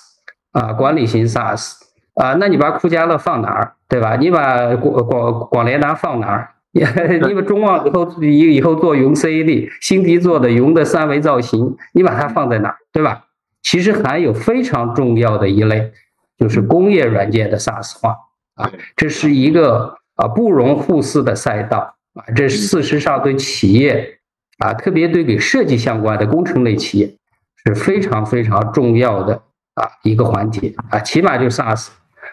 [0.53, 1.73] 啊，管理型 SaaS
[2.17, 4.17] 啊，那你把酷家乐放哪儿，对吧？
[4.17, 6.51] 你把广广广联达放哪儿？
[6.73, 13.25] 你把中望以后以以后做云 CAD，新迪做的云的三维造型，你把它放在哪儿，对吧？
[13.63, 15.93] 其实还有非常重要的一类，
[16.37, 18.15] 就是工业软件的 SaaS 化
[18.57, 21.96] 啊，这是一个啊不容忽视的赛道。
[22.17, 24.19] 啊，这事实上对企业
[24.59, 27.15] 啊，特别对给设计相关的工程类企业
[27.63, 29.35] 是非常非常重要的
[29.75, 31.89] 啊一个环节啊，起码就 SaaS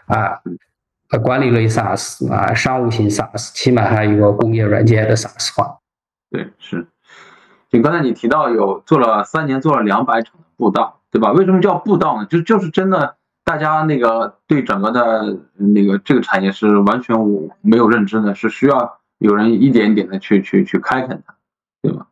[0.06, 0.40] 啊，
[1.22, 5.80] 管理类 SaaS 啊，商务型 SaaS，起码还有一个工业软件的 SaaS 化。
[6.32, 6.88] 对，是。
[7.70, 11.34] 就刚才你提到有做了三年，做了两百场的布道，对吧？
[11.34, 12.26] 为什么叫布道呢？
[12.28, 17.18] 就就是真的，大家那个对整个的那个这个产业是完全
[17.62, 19.00] 没有认知的，是需要。
[19.24, 21.36] 有人一点点的去去去开垦它，
[21.82, 22.08] 对吗？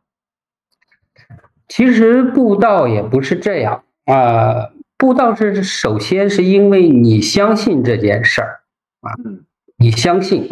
[1.68, 8.60] 其实布道也不是这样啊，布道是首先是因为你相信这件事儿
[9.02, 9.12] 啊，
[9.76, 10.48] 你相信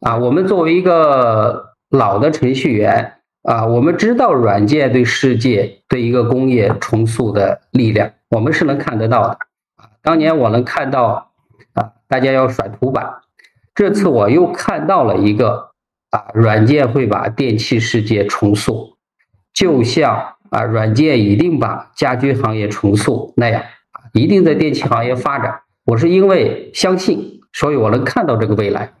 [0.00, 9.38] 啊，我们作为一个老的程序员啊，我们知道软件对世界对一个工业重塑的力量，我们是能看得到的
[9.76, 9.90] 啊。
[10.02, 11.30] 当年我能看到
[11.74, 13.20] 啊，大家要甩图板，
[13.76, 15.67] 这次我又看到了一个。
[16.10, 18.96] 啊，软件会把电器世界重塑，
[19.52, 23.62] 就像啊，软件一定把家居行业重塑那样，
[24.14, 25.60] 一定在电器行业发展。
[25.84, 28.92] 我是因为相信，所以我能看到这个未来。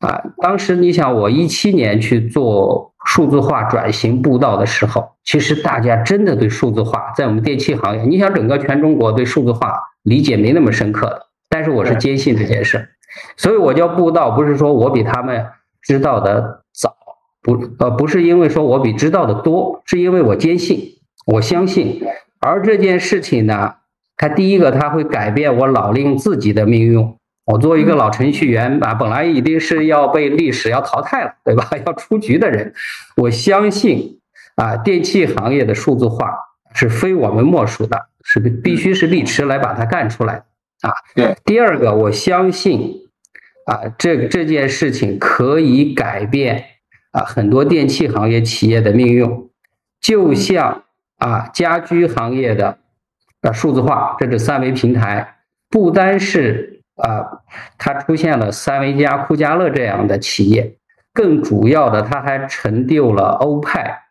[0.00, 12.88] 啊，当时你想，我一七年去做数字化转型步道的时候，其实大家真的对数字化在我们电器行业，你想整个全中国对数字化理解没那么深刻的，但是我是坚信这件事，
[13.36, 15.46] 所以我叫步道，不是说我比他们。
[15.84, 16.96] 知道的早
[17.42, 20.94] 不呃不是因为说我比知道的多，是因为我坚信，
[21.26, 22.02] 我相信。
[22.40, 23.74] 而这件事情呢，
[24.16, 27.14] 它第一个它会改变我老令自己的命运。
[27.44, 31.68] 我作为一个老程序员啊，本来一定是要被历史要淘汰了，对吧？
[31.84, 32.72] 要出局的人，
[33.16, 34.20] 我相信
[34.56, 36.34] 啊，电器行业的数字化
[36.74, 40.44] 是非我们莫属的，是必须是力驰来把它干出来
[40.80, 40.90] 啊。
[41.14, 41.36] 对。
[41.44, 43.03] 第二个，我相信。
[43.66, 46.64] 啊，这这件事情可以改变
[47.12, 49.48] 啊很多电器行业企业的命运，
[50.02, 50.84] 就像
[51.16, 52.78] 啊家居行业的
[53.40, 55.36] 啊数字化，这是三维平台，
[55.70, 57.40] 不单是啊
[57.78, 60.76] 它出现了三维家、酷家乐这样的企业，
[61.14, 64.02] 更主要的它还成就了欧派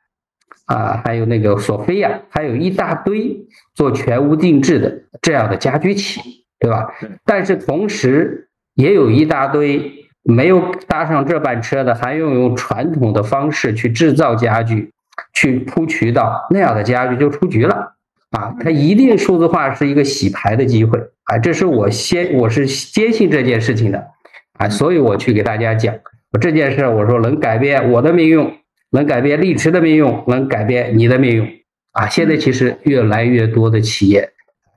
[0.66, 6.92] 啊，还有那个索菲亚，还有一大堆做全屋定制的这样的家居企业，对吧？
[7.24, 8.50] 但是同时。
[8.76, 14.92] 也有一大堆没有搭上这班车的，还用用传统的方式去制造家具，
[15.34, 17.94] 去铺渠道，那样的家具就出局了
[18.32, 18.56] 啊！
[18.60, 21.38] 它一定数字化是一个洗牌的机会啊！
[21.38, 24.08] 这是我先我是坚信这件事情的
[24.58, 25.94] 啊，所以我去给大家讲
[26.42, 28.54] 这件事，我说能改变我的命运，
[28.92, 31.48] 能改变立池的命运，能改变你的命运
[31.92, 32.08] 啊！
[32.08, 34.33] 现在其实越来越多的企业。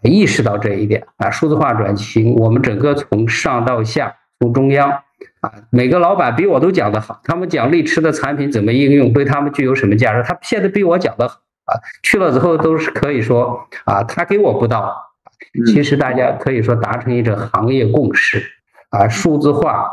[0.06, 4.90] 意识到这一点啊，数字化转型，我们整个从上到下，从中央
[5.40, 11.74] 啊，每个老板比我都讲得好，他们讲力驰的产品怎么应用，对他们具有什么价值，他现在比我讲得好啊。
[12.02, 14.96] 去了之后都是可以说啊，他给我不到，
[15.66, 18.42] 其实大家可以说达成一种行业共识
[18.90, 19.90] 啊，数字化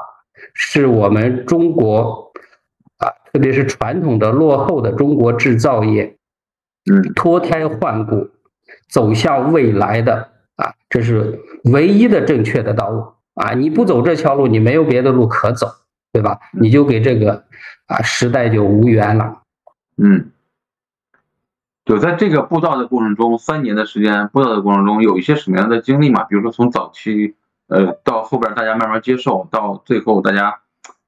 [0.54, 2.32] 是我们中国
[2.98, 6.18] 啊，特别是传统的落后的中国制造业，
[6.92, 8.30] 嗯，脱胎换骨。
[8.94, 13.56] 走向未来的啊，这是唯一的正确的道路啊！
[13.56, 15.68] 你不走这条路，你没有别的路可走，
[16.12, 16.40] 对吧？
[16.52, 17.44] 你就给这个
[17.88, 19.42] 啊时代就无缘了。
[19.98, 20.30] 嗯，
[21.86, 26.26] 就在这个布道的过程中，三年的时间布道的过程中，有一些什么样的经历嘛？
[26.26, 30.60] 比如说从早期呃，到后边大家慢慢接受，到最后大家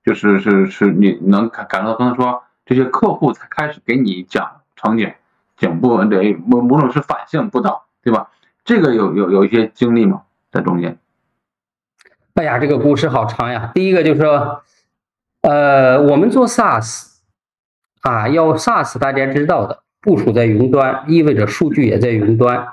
[0.04, 5.14] 就是是是，你能感感到刚才说这些客户才开始给你讲场景，
[5.58, 8.30] 颈部对某某种是反向不倒，对吧？
[8.64, 10.24] 这个有有有一些经历吗？
[10.52, 10.98] 在中间？
[12.34, 13.72] 哎呀，这个故事好长呀。
[13.74, 14.62] 第一个就是说，
[15.42, 17.14] 呃，我们做 SaaS
[18.02, 22.68] 啊，要 SaaS 大家知道的，部署在云端，意味着数据也在云端。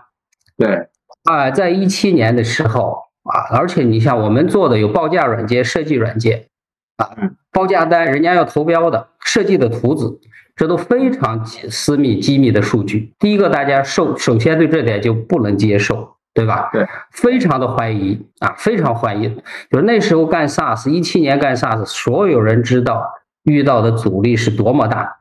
[0.56, 0.88] 对。
[1.24, 6.48] 啊，在一七年的时候啊，而且你像我们做的有报价软件、设计软件
[6.96, 7.14] 啊，
[7.52, 10.18] 报价单人家要投标的，设计的图纸，
[10.62, 13.12] 这都非常私密机密的数据。
[13.18, 16.70] 第一个，大家首首先对这点就不能接受，对吧？
[16.72, 19.28] 对，非常的怀疑啊，非常怀疑。
[19.72, 23.04] 就是那时候干 SaaS，一七年干 SaaS，所有人知道
[23.42, 25.16] 遇到的阻力是多么大。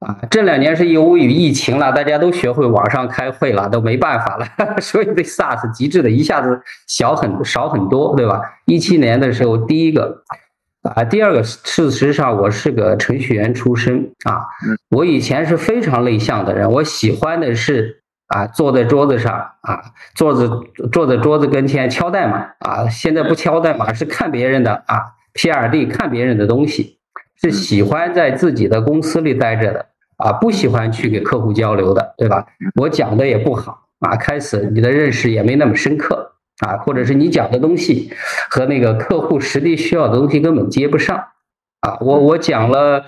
[0.00, 4.46] 啊，这两年是由于疫情了，大家都学会网上开会了，都没办法了，
[4.82, 8.42] 所以对 SaaS 极致的一下子小很少很多，对吧？
[8.66, 10.22] 一七年的时候，第一个
[10.82, 14.46] 啊，第二个，事实上我是个程序员出身啊，
[14.90, 19.80] 我以前是非常内向的人，我喜欢的是啊，坐在桌子上啊，
[20.14, 20.48] 坐着
[20.90, 25.02] 坐在桌子跟前敲代码啊，现在不敲代码是看别人的啊
[25.34, 26.98] ，PRD 看别人的东西，
[27.40, 29.86] 是喜欢在自己的公司里待着的。
[30.18, 32.46] 啊，不喜欢去给客户交流的，对吧？
[32.76, 36.31] 我讲的也不好啊，开始你的认识也没那么深刻
[36.62, 38.10] 啊，或者是你讲的东西
[38.50, 41.16] 和那个客户实际需要的东西根本接不上
[41.80, 41.98] 啊。
[42.00, 43.04] 我我讲了，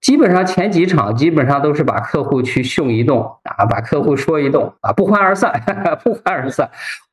[0.00, 5.62] 基本上前几场基本上都是把客户去训一动啊，把客户说一动啊，不欢而散，
[6.04, 6.70] 不欢而散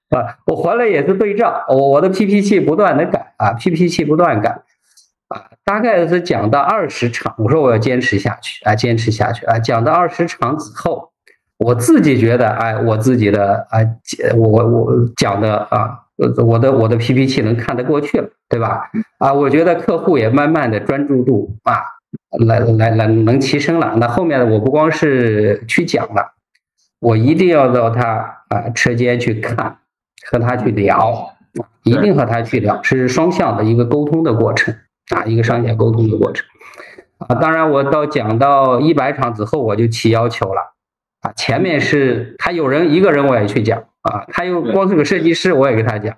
[0.10, 0.38] 啊。
[0.46, 4.62] 我回来也是对账，我我的 PPT 不断的改啊，PPT 不断改。
[5.30, 9.60] 啊，大概是讲到二十场，我说我要坚持下去啊，坚持下去啊。
[9.60, 11.07] 讲到二十场之后，
[11.58, 13.80] 我自己觉得，哎，我自己的啊，
[14.38, 16.00] 我我我讲的啊，
[16.46, 18.90] 我的我的 PPT 能看得过去了，对吧？
[19.18, 21.82] 啊，我觉得客户也慢慢的专注度啊，
[22.46, 23.96] 来来来能提升了。
[23.98, 26.34] 那后面我不光是去讲了，
[27.00, 29.78] 我一定要到他啊车间去看，
[30.30, 31.34] 和他去聊，
[31.84, 34.76] 一定和他去聊，是双向的一个沟通的过程。
[35.16, 36.46] 啊，一个商业沟通的过程
[37.18, 40.76] 啊，当然我到讲到一百场之后，我就提要求了
[41.28, 46.16] 啊，前面是他有人一个人我也去讲啊，他又光是个设计师我也给他讲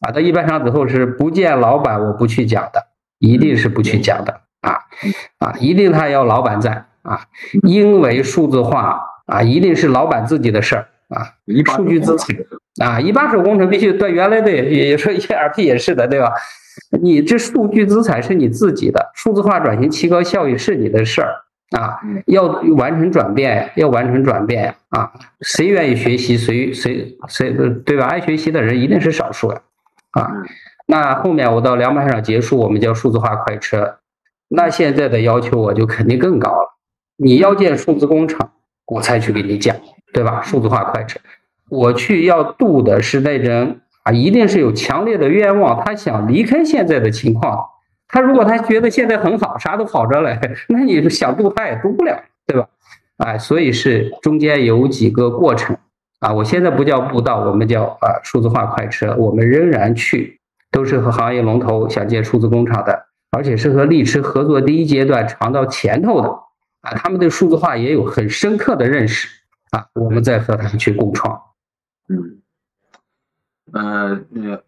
[0.00, 2.86] 啊，到一般场之后是不见老板我不去讲的，
[3.18, 4.78] 一定是不去讲的啊
[5.38, 7.20] 啊，一定他要老板在啊，
[7.62, 11.34] 因为数字化啊，一定是老板自己的事儿啊，
[11.76, 12.36] 数据资产
[12.82, 16.32] 啊，一把手工程必须对原来的也说 ERP 也是的，对吧？
[17.02, 21.34] 你这数据资产是你自己的，数字化转型提高效益是你的事儿
[21.76, 22.44] 啊，要
[22.76, 25.12] 完成转变，要完成转变啊！
[25.40, 27.50] 谁愿意学习，谁谁谁
[27.84, 28.06] 对吧？
[28.06, 29.60] 爱学习的人一定是少数呀
[30.12, 30.32] 啊！
[30.86, 33.98] 那后面我到两百场结束，我们叫数字化快车，
[34.48, 36.78] 那现在的要求我就肯定更高了。
[37.16, 38.52] 你要建数字工厂，
[38.86, 39.76] 我才去给你讲，
[40.12, 40.40] 对吧？
[40.42, 41.20] 数字化快车，
[41.68, 43.80] 我去要渡的是那人。
[44.04, 47.62] 啊，一定是有强烈的愿望，他想离开现在的情况。
[48.08, 52.66] 他如果他觉得现在很好，啥都好着嘞，那你想渡他也渡不了，对吧？
[53.18, 55.76] 哎，所以是中间有几个过程
[56.20, 56.32] 啊。
[56.32, 59.14] 我现在不叫步道，我们叫啊数字化快车。
[59.16, 60.40] 我们仍然去，
[60.70, 66.28] 都是和行业龙头想建数字工厂的，而且是和力驰合作第一阶段尝到甜头的
[66.80, 66.94] 啊。
[66.94, 69.28] 他们对数字化也有很深刻的认识
[69.72, 69.86] 啊。
[69.94, 71.40] 我们在和他们去共创，
[72.08, 72.40] 嗯。
[73.70, 74.18] 呃，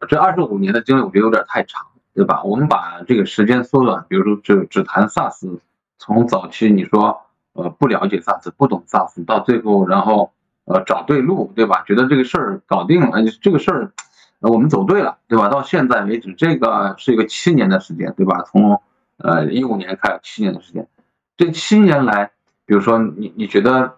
[0.09, 2.42] 这二十五年的经历我觉得有点太长，对吧？
[2.42, 5.61] 我们把这个时间缩短，比如说只只谈 SaaS，
[5.99, 10.33] 从早期你说呃不了解 SaaS，不懂 SaaS，到最后然后
[10.64, 11.85] 呃找对路，对吧？
[11.87, 13.92] 觉得这个事儿搞定了，这个事儿
[14.40, 15.49] 我们走对了，对吧？
[15.49, 18.42] 到现在为止，这个是一个七年的时间，对吧？
[18.42, 18.83] 从
[19.18, 20.88] 呃一五年开始七年的时间，
[21.37, 22.33] 这七年来，
[22.66, 23.96] 比如说你你觉得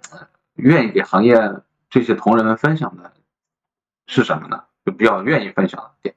[0.55, 1.55] 愿意给行业
[1.89, 3.13] 这些同仁们分享的
[4.07, 4.65] 是什么呢？
[4.85, 6.15] 就比较愿意分享的点。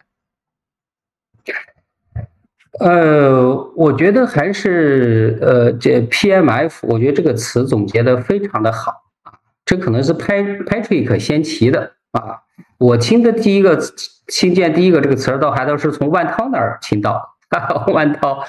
[2.80, 8.92] 呃，我觉得还是呃，这 PMF，我觉得这个词总结的非常的好
[9.24, 9.34] 啊。
[9.66, 12.42] 这可能是 Patrick 先提的啊。
[12.78, 13.80] 我听的第一个
[14.28, 17.36] 听见第一个这个词儿，倒还都是从万涛那儿听到。
[17.94, 18.44] 万涛，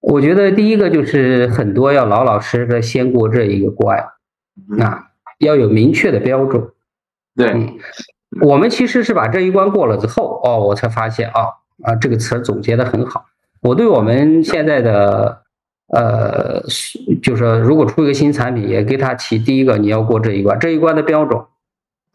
[0.00, 3.98] 我觉得第一个就是很多要老老实实的先过这一个关
[4.80, 5.04] 啊，
[5.38, 6.70] 要有明确的标准。
[7.36, 7.78] 对。
[8.40, 11.48] 我们其实是把这一关过了之后，哦，我才发现啊
[11.82, 13.24] 啊，这个词总结的很好。
[13.62, 15.42] 我对我们现在的
[15.92, 16.62] 呃，
[17.22, 21.40] 就是如果出一个新产品，也给他提第一个，你要过这一关，这一关的标准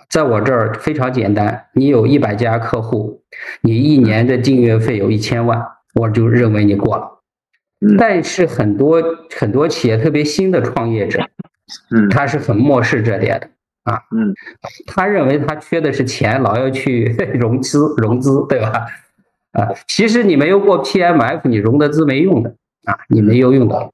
[0.09, 3.21] 在我这儿非常简单，你有一百家客户，
[3.61, 5.61] 你一年的订阅费有一千万，
[5.95, 7.11] 我就认为你过了。
[7.97, 9.03] 但是很多
[9.35, 11.19] 很多企业，特别新的创业者，
[11.91, 13.47] 嗯，他是很漠视这点的
[13.91, 14.33] 啊，嗯，
[14.87, 18.87] 他认为他缺的是钱，老要去 融资融资，对吧？
[19.55, 23.91] 啊，其实你没有过 PMF，你融的资没用的啊，你没有用的。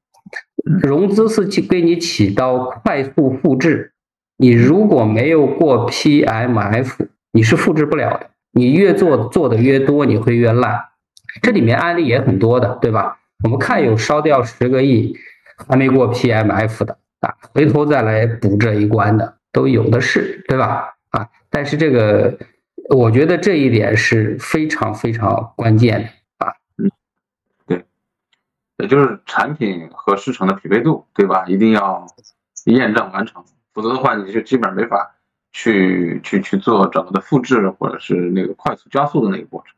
[0.64, 3.94] 融资是去给你起到快速复制，
[4.38, 6.94] 你如果没有过 PMF，
[7.32, 8.30] 你是复制不了的。
[8.54, 10.82] 你越做做的越多，你会越烂。
[11.42, 13.18] 这里面案例也很多的，对吧？
[13.44, 15.16] 我们看有烧掉十个亿
[15.68, 20.94] 还没过 PMF 的啊，回头再来补这一关的都有的是，对吧？
[21.12, 22.38] 啊，但是这个
[22.90, 26.02] 我觉得这一点是非常非常关键
[26.38, 26.54] 的啊。
[26.78, 26.92] 嗯，
[27.66, 27.86] 对。
[28.78, 31.46] 也就是产品和市场的匹配度，对吧？
[31.48, 32.06] 一定要
[32.66, 35.16] 验证完成，否则的话，你就基本上没法
[35.54, 39.76] 去去去做整个的复制或者是那个快速加速的那个过程，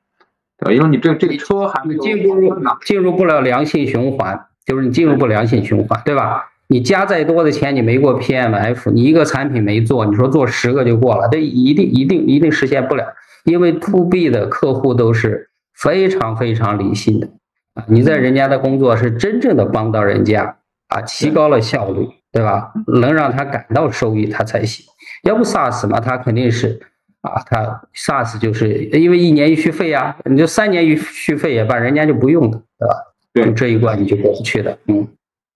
[0.57, 0.71] 对吧？
[0.71, 6.52] 因为你这这个车还没有进入进入不了良性循环，就是你进入不良性循环，对吧？
[6.67, 13.05] 你加再多的钱，你没过 PMF，你一个产品没做，你说做十个就过了，这一定一定一定实现不了，
[13.45, 17.27] 因为 To B 的客户都是非常非常理性的。
[17.73, 20.57] 啊，你在人家的工作是真正的帮到人家
[20.87, 22.71] 啊，提高了效率，对吧？
[23.01, 24.85] 能让他感到收益，他才行。
[25.23, 26.79] 要不 SaaS 嘛，他肯定是
[27.21, 32.95] 啊，他 SaaS 就是因为一年一续费呀，你就三年一续费也罢，人家就不用了，对吧？
[33.33, 34.77] 对，这一关你就过不去的。
[34.87, 35.07] 嗯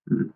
[0.10, 0.30] 嗯，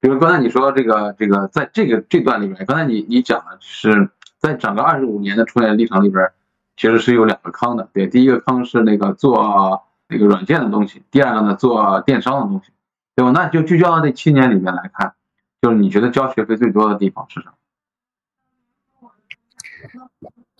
[0.00, 6.30] 比如刚才你说这个这个，在这个这段里面，刚才你你讲的是在整个二十五年的创业历程里边，
[6.76, 7.88] 其实是有两个坑的。
[7.92, 9.82] 对，第一个坑是那个做。
[10.08, 12.70] 那个软件的东西，第二个呢，做电商的东西，
[13.16, 13.32] 对吧？
[13.32, 15.14] 那就聚焦到这七年里面来看，
[15.60, 17.48] 就是你觉得交学费最多的地方是什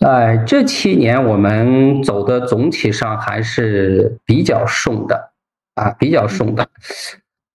[0.01, 0.05] 么？
[0.05, 5.31] 哎，这七年我们走的总体上还是比较顺的
[5.75, 6.67] 啊，比较顺的。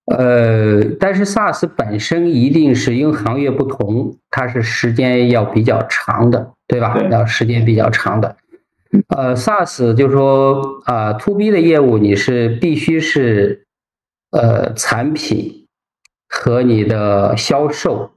[0.07, 7.00] 呃，但是 SaaS 本身一定是因行业不同，它是时间要比较长的，对吧？
[7.11, 8.36] 要时间比较长的。
[9.09, 13.64] 呃，SaaS 就是说啊，To B 的业务你是必须是
[14.32, 15.66] 呃产品
[16.28, 18.11] 和你的销售，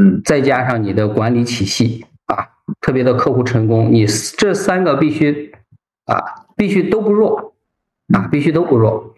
[0.00, 2.48] 嗯，再加上你的管理体系啊，
[2.80, 5.52] 特别的客户成功，你这三个必须
[6.06, 7.54] 啊，必须都不弱
[8.14, 9.14] 啊，必须都不弱。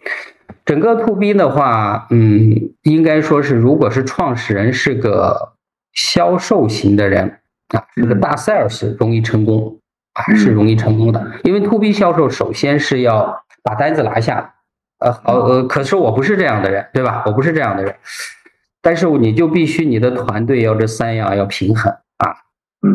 [0.70, 5.54] 整个 To B 的话，嗯，应该说是如果是创始人是个
[5.92, 7.40] 销售型的人
[7.74, 9.76] 啊，是个大 Sales 容易成功。
[10.12, 14.54] 啊，是容易成功的，因为 to B 销售首先是要把单子拿下，
[14.98, 17.22] 呃，好，呃，可是我不是这样的人，对吧？
[17.26, 17.94] 我不是这样的人，
[18.82, 22.34] 但是你就必须你的团队要这三样要平衡啊，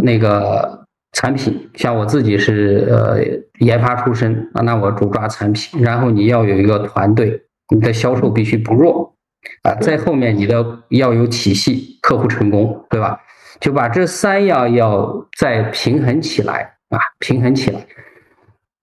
[0.03, 3.17] 那个产品，像我自己是呃
[3.65, 9.15] 研发出身啊，那我主抓产品，然后你要有一个团队，你的销售必须不弱
[9.63, 13.19] 啊，在后面你的要有体系，客户成功，对吧？
[13.59, 16.73] 就把这三样要再平衡起来。
[16.89, 17.79] 啊，平衡起来，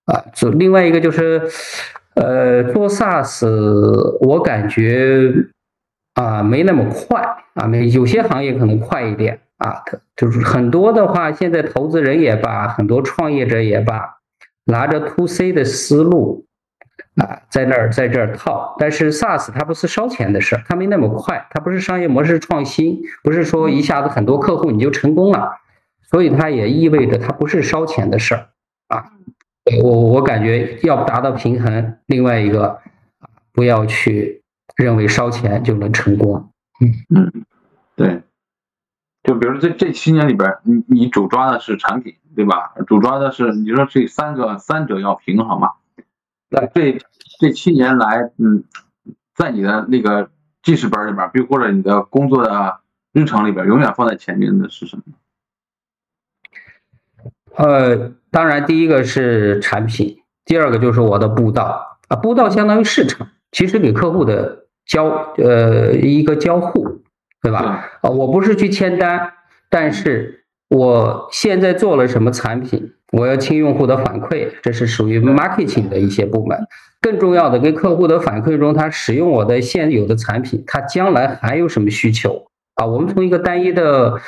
[0.07, 1.41] 啊，就另外一个就是，
[2.17, 3.47] 呃，做 SaaS，
[4.27, 5.33] 我感觉
[6.15, 7.23] 啊没那么快
[7.55, 9.85] 啊，没有些行业可能快一点啊，
[10.17, 14.17] 就是很多的话，现在投资人也罢，很多创业者也罢，
[14.65, 16.45] 拿着 To C 的思路
[17.17, 25.59] 啊，在那儿在这儿套，但是 SaaS 它不是烧钱的事儿，它没那么快，它不是商业模式创新，不是说一下子很多客户你就成功了。
[26.03, 28.49] 所以它也意味着它不是烧钱的事儿
[28.89, 29.13] 啊，
[29.83, 32.81] 我我感觉要达到平衡，另外一个，
[33.53, 34.43] 不要去
[34.77, 36.51] 认为烧钱就能成功。
[36.81, 37.45] 嗯嗯，
[37.97, 38.23] 对，
[39.23, 42.75] 就比如这这七年里边，你你主抓的是产品，对吧？
[42.87, 45.71] 主抓的是你说这三个三者要平衡嘛？
[46.53, 46.99] 那这
[47.41, 48.63] 这七年来，嗯，
[49.35, 50.31] 在你的那个
[50.63, 52.81] 记事本里边，比如或者你的工作的
[53.13, 55.03] 日程里边，永远放在前面的是什么？
[57.57, 67.03] 呃，当然，第一个是产品，第二个就是我的步道啊，步道相当于市场，其实给客户的交呃一个交互，
[67.41, 67.91] 对吧？
[68.03, 69.33] 啊，我不是去签单，
[69.69, 70.42] 但是
[70.75, 76.59] 我现在做了什么产品，我要听用户的反馈，这是属于 marketing 的一些部门。
[77.01, 82.47] 更重要的，跟客户的反馈中，他使用我的现有的产品，他将来还有什么需求
[82.77, 82.87] 啊？
[82.87, 84.21] 我们从一个单一的。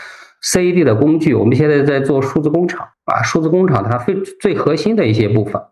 [0.47, 5.62] CAD 的工具，我们现在在做数字工厂啊，数字工厂它最最核心的一些部分，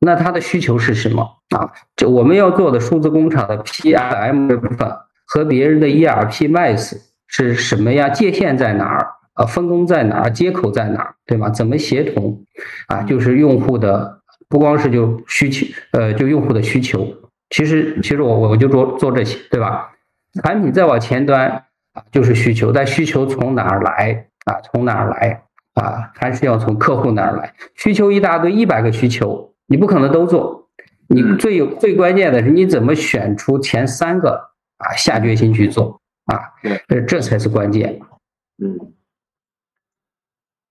[0.00, 1.22] 那它的需求是什么
[1.54, 1.70] 啊？
[1.94, 4.90] 这我们要做的数字工厂的 PLM 这部分
[5.26, 8.08] 和别人的 ERP、m a s 是什么呀？
[8.08, 11.50] 界限在哪儿啊，分工在哪儿，接口在哪儿，对吧？
[11.50, 12.44] 怎么协同
[12.88, 13.02] 啊？
[13.02, 17.06] 就是用户的不光是就需求，呃，就用户的需求。
[17.50, 19.92] 其实其实我我就做做这些，对吧？
[20.42, 21.48] 产品再往前端
[21.92, 24.60] 啊，就是需求，但需求从哪儿来啊？
[24.62, 25.42] 从哪儿来
[25.74, 26.10] 啊？
[26.14, 27.54] 还是要从客户那儿来。
[27.74, 30.68] 需求一大堆，一百个需求，你不可能都做。
[31.06, 34.90] 你最有最关键的是你怎么选出前三个啊？
[34.96, 36.40] 下决心去做啊？
[36.88, 38.00] 这这才是关键。
[38.62, 38.93] 嗯，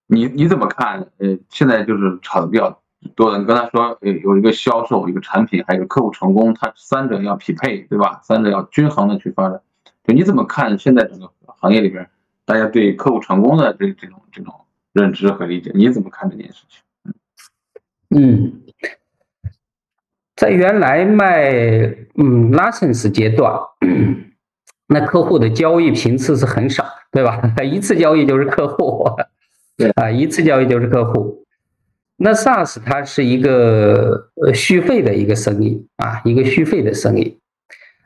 [0.06, 1.06] 你你怎么看？
[1.18, 2.80] 呃，现在就是炒的比较
[3.14, 3.38] 多的。
[3.38, 8.20] 你刚才说，呃，有一个销售，一个产品，还有客户成功，它三者要匹配，对吧？
[8.22, 9.60] 三者要均衡的去发展。
[10.04, 12.08] 就你怎么看现在整个行业里边，
[12.44, 14.52] 大家对客户成功的这这种这种
[14.92, 15.70] 认知和理解？
[15.74, 16.80] 你怎么看这件事情？
[18.16, 18.60] 嗯，
[20.36, 21.50] 在原来卖
[22.16, 23.50] 嗯 license 阶段，
[24.86, 27.40] 那客户的交易频次是很少，对吧？
[27.64, 29.04] 一次交易就是客户，
[29.94, 31.44] 啊，一次交易就是客户。
[32.16, 37.38] 那 SaaS 它是一个呃续费的一个生意啊，一个续费的生意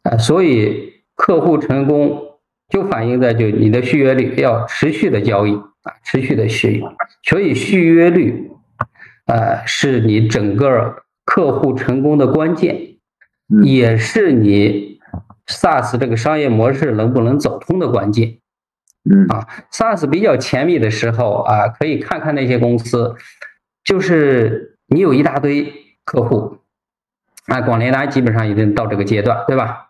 [0.02, 2.20] 啊，所以客户成功
[2.68, 6.82] 就反映在就你的续约率要持续的交易啊，持续的续，
[7.22, 8.50] 所以续约率。
[9.26, 12.96] 啊，是你整个客户成功的关键，
[13.62, 14.98] 也是你
[15.46, 18.38] SaaS 这个商业模式能不能走通的关键。
[19.10, 23.14] 嗯啊，SaaS 比较甜蜜的时候啊，可以看看那些公司，
[23.84, 25.72] 就是你有一大堆
[26.04, 26.58] 客户，
[27.46, 29.88] 啊，广联达基本上已经到这个阶段，对吧？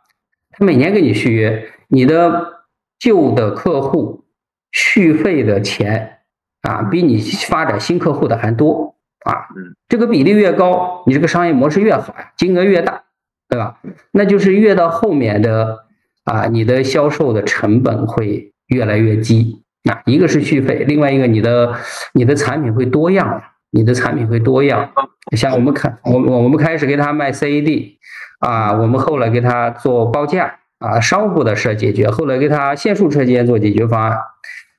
[0.50, 2.64] 他每年给你续约，你的
[2.98, 4.24] 旧的客户
[4.72, 6.20] 续费的钱
[6.62, 8.94] 啊，比你发展新客户的还多。
[9.24, 9.48] 啊，
[9.88, 13.02] 这个比例越高，你这个商业模式越好呀，金额越大，
[13.48, 13.80] 对吧？
[14.12, 15.86] 那就是越到后面的
[16.24, 19.62] 啊，你的销售的成本会越来越低。
[19.90, 21.74] 啊，一个是续费，另外一个你的
[22.12, 24.90] 你的产品会多样，你的产品会多样。
[25.36, 27.96] 像我们看，我我我们开始给他卖 CAD，
[28.40, 34.18] 啊，我们后来给他做报价，啊，商户的事解决，后来给他线束车间做解决方案。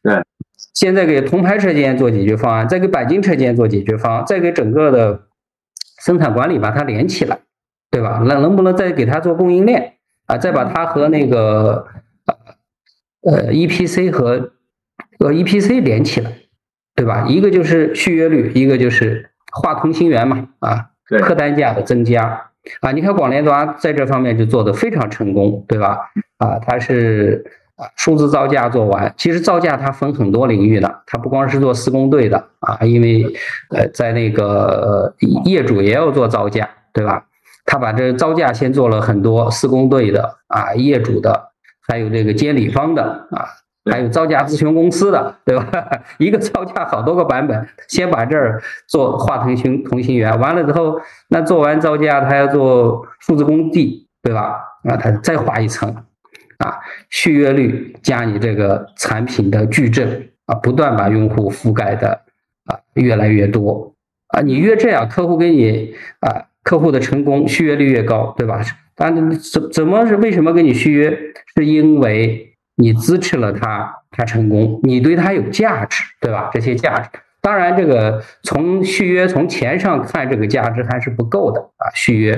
[0.04, 0.22] 对。
[0.74, 5.28] 现在给铜牌车间做解决方案，再给钣金车间做解决方案，再给整个的
[6.02, 7.40] 生产管理把它连起来，
[7.92, 8.22] 对吧？
[8.26, 9.94] 那能不能再给他做供应链
[10.28, 10.38] 啊？
[10.38, 11.86] 再把它和那个
[13.22, 14.52] 呃 EPC 和
[15.20, 16.32] 呃 EPC 连起来，
[16.96, 17.26] 对吧？
[17.28, 20.90] 一个就是续约率，一个就是化同心圆嘛，啊，
[21.22, 22.42] 客单价的增加
[22.82, 22.92] 啊。
[22.92, 25.98] 你看广联达在这方面就做的非常成功，对吧？
[26.38, 27.46] 啊，它是。
[27.80, 33.24] 啊，数字造价做完，其实造价它分很多领域的，它不光是做施工队的啊，因为
[33.70, 35.16] 呃，在那个
[35.46, 37.26] 业主也要做造价，对吧？
[37.66, 41.49] 他把这造价先做了很多施工队的啊，业主的，
[41.90, 43.44] 还有这个监理方的啊，
[43.92, 45.68] 还有造价咨询公司的，对吧？
[46.20, 54.62] 一个造价好多个版本，先把这儿做画同心同心圆，完了之后，那做完造价，他要做数字工地，对吧？
[54.84, 55.94] 啊，他再画一层。
[56.60, 56.78] 啊，
[57.10, 62.10] 续约率加你这个产品的矩阵啊，不断把用户覆盖的
[62.66, 63.96] 啊越来越多
[64.28, 68.62] 啊，你越这样，客户给你啊，客户的成功续约率越高，对吧？
[69.00, 71.18] 但怎怎么是为什么跟你续约？
[71.56, 76.50] 是因为你支持了他，他成功，你对他有价值，对吧？
[76.54, 77.10] 这些价值，
[77.42, 82.34] 当然这个从续约从钱上看，这个价值还是不够的啊，续约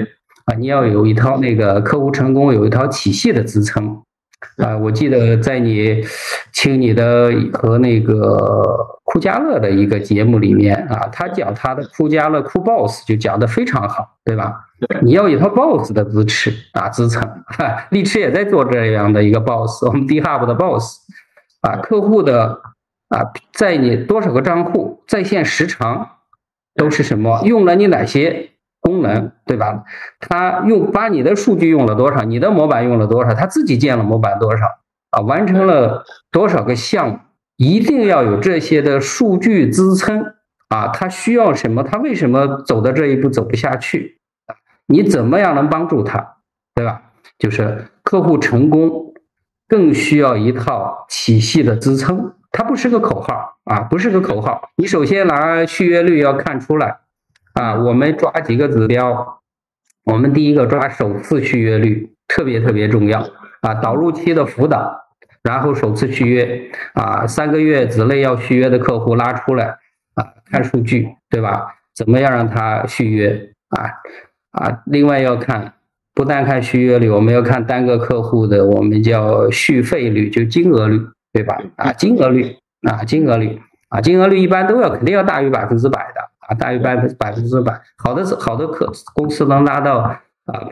[0.45, 4.01] 啊，你要有一套那个客户成功有一套体系的支撑。
[4.57, 6.03] 啊，我记得在你
[6.53, 8.63] 听你的和那个
[9.03, 14.53] 酷家乐的一个节目里面啊，他讲他的酷家乐酷 boss 就讲的非常好，对吧？
[15.01, 17.21] 你要一套 boss 的支持啊支撑，
[17.91, 20.97] 力驰也在做这样的一个 boss，我们 D Hub 的 boss
[21.61, 22.59] 啊，客户的
[23.09, 26.07] 啊，在你多少个账户在线时长
[26.75, 27.41] 都是什么？
[27.45, 28.49] 用了你哪些？
[28.79, 29.83] 功能对吧？
[30.19, 32.23] 他用把你的数据用了多少？
[32.23, 33.35] 你的模板用了多少？
[33.35, 34.65] 他自己建了模板多少？
[35.11, 37.19] 啊，完成了多少个项目？
[37.57, 40.33] 一定要有这些的数据支撑
[40.69, 40.87] 啊！
[40.87, 41.83] 他需要什么？
[41.83, 44.19] 他为什么走到这一步走不下去？
[44.91, 46.37] 你怎么样能帮助他？
[46.75, 47.01] 对吧？
[47.39, 49.13] 就是客户成功
[49.67, 54.69] 更需要一套体系的支撑，它不是个口号啊，不是个口号。
[54.77, 56.99] 你首先拿续约率要看出来。
[57.53, 59.41] 啊，我们抓几个指标。
[60.05, 63.27] 我们第一个抓首次续约率，特别特别重要
[63.61, 63.73] 啊。
[63.75, 65.03] 导入期的辅导，
[65.43, 69.77] 然后首次续约啊，三个月之内要续约的客户拉出来
[70.15, 71.75] 啊，看数据，对吧？
[71.93, 73.83] 怎么样让他续约啊？
[74.51, 75.73] 啊，另外要看，
[76.13, 80.99] 不单看续约率，我们要看单个客户的我们叫续费率，就金额率，
[81.31, 81.57] 对吧？
[81.77, 90.21] 啊，金额率啊，金额率啊，金额率一般都要肯定要大于百分之百的啊，大于百分百分之百，好的是好的客公司能达到啊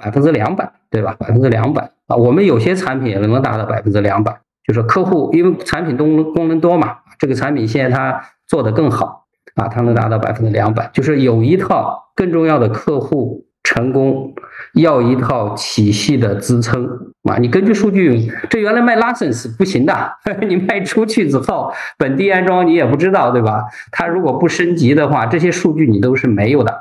[0.02, 1.16] 百分之两百，对吧？
[1.18, 9.26] 百分之两百啊，我们有些产品也能达到百分之两百，就是客户因为产品功能功能多嘛，这个产品现在它做得更好
[9.56, 13.46] 啊，它能达到百分之两百，就是有一套更重要的客户。
[13.64, 14.34] 成功
[14.74, 16.86] 要一套体系的支撑
[17.24, 17.38] 啊！
[17.38, 19.94] 你根据数据，这原来卖 license 不行的，
[20.48, 23.64] 你卖出去之后，本地安装你也不知道，对吧？
[23.92, 26.72] 它如果不升级的话，这些数据你都是没有的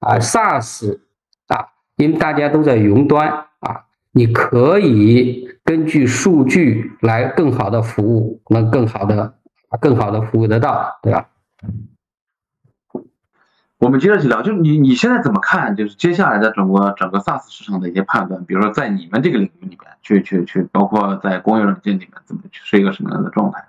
[0.00, 0.18] 啊。
[0.18, 0.98] SaaS
[1.48, 3.28] 啊，因为大家都在云端
[3.60, 9.34] 啊，你可以根据数据来更好的服务，能更好的、
[9.80, 11.26] 更好的服务得到，对吧？
[13.78, 15.76] 我们接着去聊，就是你你现在怎么看？
[15.76, 23.64] 就是接下来的整个整个 SaaS 市场的一些判断，比如说在你们这个领域里面，去去去，包括在工业软件里面，怎么去是一个什么样的状态？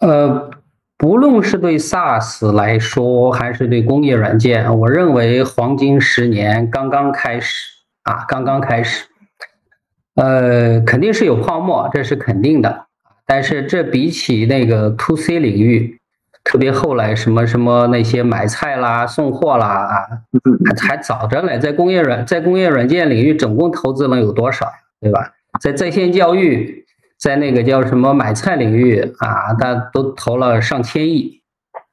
[0.00, 0.50] 呃，
[0.98, 7.54] 不论是对 SaaS 来说，还是对工业软件，我认为黄金十年刚刚开始
[8.02, 9.06] 啊，刚刚开始。
[10.16, 12.86] 呃，肯定是有泡沫，这是肯定的。
[13.24, 16.00] 但是这比起那个 To C 领域。
[16.44, 20.08] 特别后来什么什么那些买菜啦、送货啦啊，
[20.80, 21.56] 还早着呢。
[21.58, 24.66] 在工业软在工业软件领域，总共投资能有多少，
[25.00, 25.32] 对吧？
[25.60, 26.84] 在在线教育，
[27.16, 31.40] 在那个叫什么买菜领域啊，大家都投了上千亿。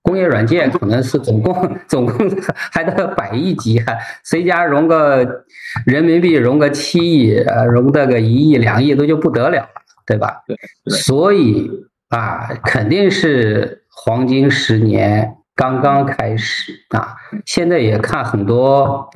[0.02, 2.32] 工业软件可能是总共总共
[2.72, 3.80] 还得百亿级，
[4.26, 5.46] 谁家融个
[5.86, 9.70] 人民币融个七亿，呃，融得个一亿两亿都就不得了了，
[10.08, 10.42] 对吧？
[10.48, 10.58] 对。
[10.90, 11.70] 所以
[12.10, 13.76] 啊，肯定是。
[14.10, 19.08] 黄金十年刚刚开始啊，现在也看很多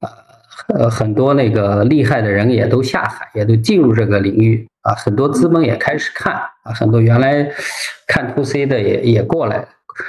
[0.00, 0.12] 啊，
[0.74, 7.50] 呃，很多那个厉害的人也都下海，也都进入这个领域啊，很多资本也开始看啊，很多原来
[8.06, 9.66] 看 to C 的也也过来。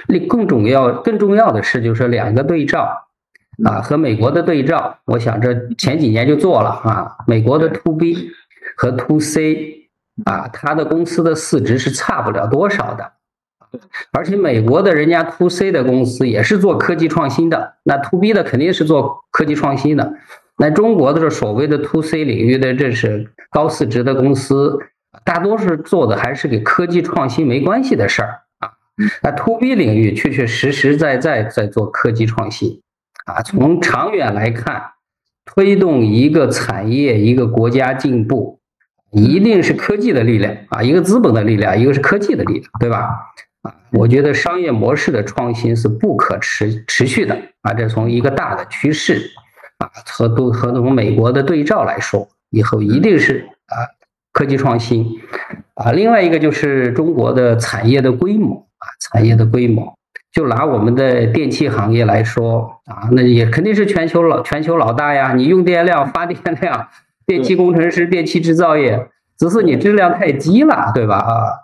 [0.08, 3.08] 另更重要、更重要的是，就是两个对照
[3.64, 8.32] 啊，和美国的对照，我想这前几年就做了啊，美国的 to B
[8.76, 9.88] 和 to C
[10.26, 13.14] 啊，它的公司的市值是差不了多少的。
[14.12, 20.14] 而且美国的人家 to C 的公司也是做科技创新的，那 to B 的肯定是做科技创新的。
[20.58, 24.78] 那中国的这所谓的 to C 领域的这是高市值的公司，
[25.26, 28.70] 大多是做的还是给科技创新没关系的事儿啊。
[29.24, 32.82] 那 to B 领域确确实实在在在做科技创新
[33.26, 33.42] 啊。
[33.42, 34.84] 从长远来看，
[35.46, 38.60] 推动一个产业一个国家进步，
[39.12, 43.10] 一定是科技的力量啊，一个资本的力量，一个是科技的力量，对吧？
[43.64, 49.32] 啊，我觉得商业模式的创新是不可持持续的啊，这从一个大的趋势
[49.78, 53.76] 啊和都和从美国的对照来说，以后一定是啊
[54.34, 55.06] 科技创新
[55.76, 59.98] 啊，另外一个就是中国的产业的规模啊，产业的规模，
[60.34, 66.90] 就拿我们的电器行业来说啊，那也肯定是全球老全球老大呀，你用电量、发电量，
[67.26, 69.08] 电气工程师、电气制造业，
[69.38, 71.16] 只是你质量太低了，对吧？
[71.16, 71.63] 啊。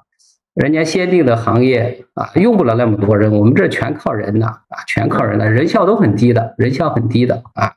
[0.56, 7.72] 人家先进的行业啊，用不了那么多人，我们这全靠人呐啊，全靠人的，人效都很低的，人效很低的啊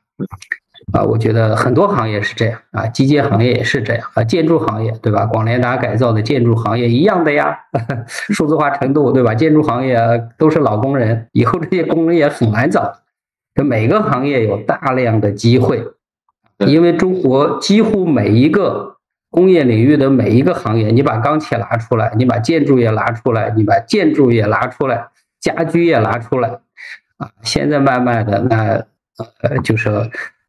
[0.92, 5.26] 啊，我觉得很多行业是这样啊，机械行业也是这样啊，建筑行业对吧？
[5.26, 7.56] 广联达改造的建筑行业一样的呀，
[8.08, 9.34] 数字化程度对吧？
[9.34, 9.96] 建筑行业
[10.36, 12.92] 都是老工人，以后这些工人也很难找，
[13.54, 15.84] 这每个行业有大量的机会，
[16.66, 18.96] 因为中国几乎每一个。
[19.32, 25.08] 工业领域的每一个行业，你把钢铁拿出来，你把建筑业拿出来，你把建筑业拿出来，
[25.40, 26.50] 家居业拿出来，
[27.16, 28.84] 啊，现在慢慢的那
[29.40, 29.88] 呃就是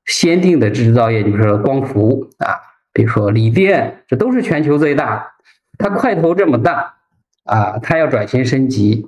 [0.05, 2.59] 先进的制造业，比如说光伏啊，
[2.91, 5.31] 比如说锂电，这都是全球最大，
[5.77, 6.93] 它块头这么大
[7.45, 9.07] 啊，它要转型升级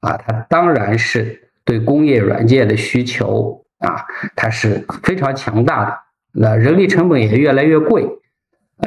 [0.00, 4.04] 啊，它当然是对工业软件的需求啊，
[4.36, 5.98] 它是非常强大的，
[6.32, 8.06] 那人力成本也越来越贵。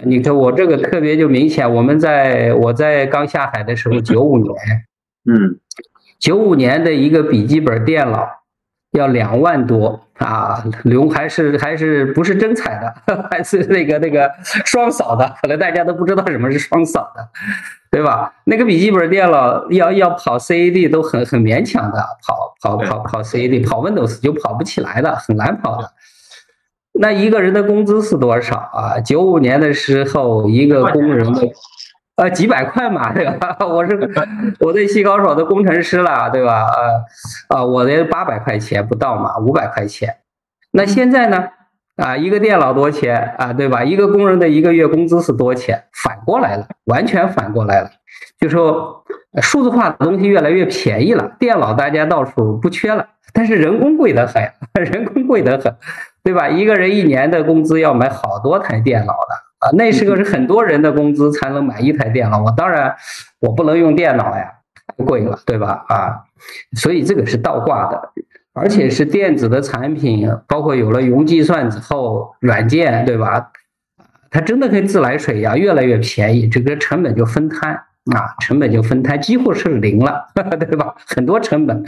[0.06, 4.54] 你看我这个特别就明显，我们在我在刚下海的时候，九五年，
[5.26, 5.60] 嗯，
[6.20, 8.28] 九五年的一个笔记本电脑
[8.92, 17.28] 要两万多啊，留还是还是不是真彩的， 还是那个那个双扫的，可能大家都不知道什么是双扫的，
[17.90, 18.32] 对吧？
[18.46, 25.92] 那个笔记本电脑要要跑 CAD 都很很勉强的，跑跑跑跑 CAD 跑 Windows 就跑不起来的，很难跑的。
[27.02, 29.00] 那一个人的工资是多少啊？
[29.00, 31.48] 九五年的时候，一个工人的，
[32.18, 33.58] 呃，几百块嘛，对吧？
[33.66, 33.98] 我是
[34.60, 36.66] 我对西高手的工程师了，对吧？
[37.50, 40.18] 呃，啊，我的八百块钱不到嘛，五百块钱。
[40.72, 41.48] 那现在呢？
[41.96, 43.54] 啊，一个电脑多钱啊？
[43.54, 43.82] 对吧？
[43.84, 45.86] 一个工人的一个月工资是多钱？
[45.94, 47.90] 反过来了，完全反过来了。
[48.40, 49.04] 就说
[49.42, 54.42] 数字化的东西越来越便宜了，电脑大家到处不缺了，但是人工贵得很，
[54.84, 55.76] 人工贵得很，
[56.24, 56.48] 对吧？
[56.50, 62.42] 一个人一年的工资要买好多台电脑的啊，那时候是很多人的工资才能买一台电脑。
[62.44, 62.96] 我当然
[63.40, 64.52] 我不能用电脑呀，
[64.98, 65.86] 太贵了，对吧？
[65.90, 66.24] 啊，
[66.78, 68.12] 所以这个是倒挂的。
[68.54, 73.52] 而且是电子的产品，包括有了云计算之后，软件对吧？
[74.32, 77.74] 它真的跟自来水一样，越来越便宜，这个成本就分摊
[78.14, 80.94] 啊，成本就分摊，几乎是零了， 对吧？
[81.06, 81.86] 很多成本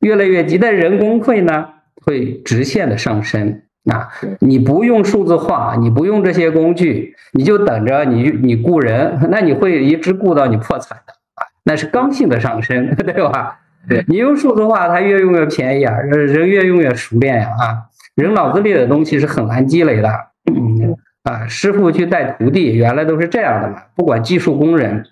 [0.00, 1.68] 越来越低，但人工费呢
[2.04, 4.08] 会直线的上升啊。
[4.40, 13.60] 你不用数字化，你不用这些工具，你就等着你你雇人，那你会一直雇到你破产的啊，那是刚性的上升， 对吧？
[14.08, 17.86] 你用数字化，它越用越便宜啊，人越用越熟练呀啊，
[18.16, 20.10] 人脑子里的东西是很难积累的，
[20.52, 25.04] 嗯啊，师傅去带徒弟，原来都是这样的嘛，不管技术工人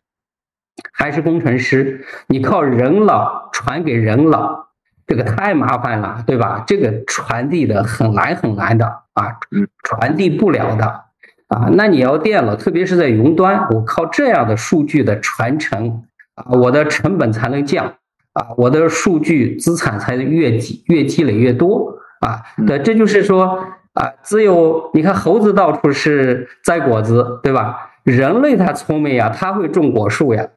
[0.92, 4.63] 还是工程师，你靠人脑传给人脑，
[5.06, 6.64] 这个太麻烦了，对吧？
[6.66, 9.38] 这个传递的很难很难的啊，
[9.82, 10.84] 传递不了的
[11.48, 17.94] 啊，那你要电了，特别是在云端，我靠这样的数据的传承啊，我的成本才能降。
[18.34, 22.42] 啊，我的数据资产才越积越积累越多啊！
[22.66, 27.92] 对，这就是说啊，只有你看猴子到处是摘果子，对吧？
[28.02, 30.48] 人类他聪明呀，他会种果树呀！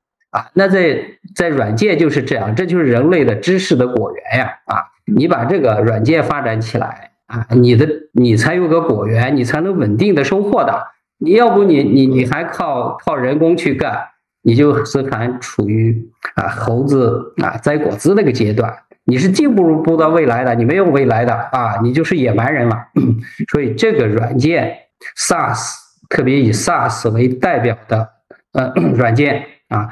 [0.53, 0.99] 那在
[1.35, 4.53] 在软件就是这样，这就是人类的知识的果园呀！
[4.65, 10.87] 啊，你把这个软件发展起来啊，你的你才有个果园，你才能稳定的收获的。
[11.19, 14.09] 你要不你你你还靠靠人工去干？
[14.43, 18.73] 你就是还处于啊猴子啊摘果子那个阶段，
[19.03, 22.77] 你是进步不到未来的，你没有未来的啊，你就是野蛮人了。
[23.51, 24.73] 所以这个软件
[25.17, 25.73] SaaS，
[26.07, 28.09] 特别以 SaaS 为代表的
[28.53, 29.89] 呃 软件啊，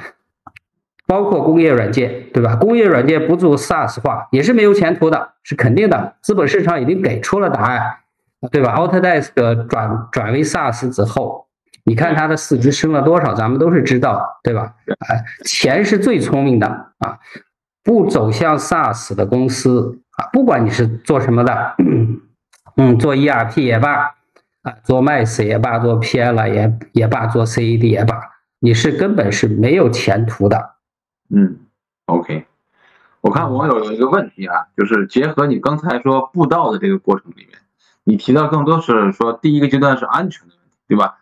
[1.08, 2.56] 包括工业软件，对吧？
[2.56, 6.16] 工业软件不做 SaaS 化也是没有前途的，是肯定的。
[6.22, 7.82] 资本市场已经给出了答案，
[8.52, 11.46] 对吧？Autodesk 转转为 SaaS 之后。
[11.88, 14.74] 你看它的市值升了多少，咱们都是知道，对吧？
[15.08, 16.66] 哎，钱是最聪明的
[16.98, 17.20] 啊！
[17.84, 21.76] 不走向 SaaS 的公司啊，不管你是做什么的，
[22.78, 24.16] 嗯，做 ERP 也罢，
[24.64, 28.20] 啊，做 Max 也罢，做 PL 也也罢，做 CAD 也罢，
[28.62, 30.75] 你是根本是没有前途的。
[31.30, 31.60] 嗯
[32.06, 32.46] ，OK，
[33.22, 37.60] 我看网友有一个问题啊，就是结合你刚才说布道的这个过程里面，
[38.04, 41.18] 你提到更多是说第一个阶段是安全的问题，对吧？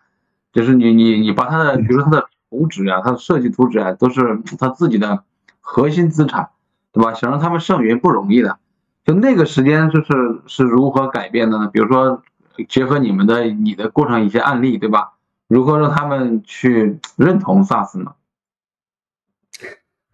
[0.52, 5.24] 就是你你你把他的，比如说他的图纸啊，他的设计图纸啊，都是他自己的
[5.60, 6.50] 核心资产，
[6.92, 7.14] 对吧？
[7.14, 8.58] 想让他们胜云不容易的。
[9.04, 11.68] 就那个时间就是是如何改变的呢？
[11.72, 12.22] 比如说
[12.68, 15.14] 结合你们的你的过程一些案例，对吧？
[15.48, 18.12] 如何让他们去认同 SaaS 呢？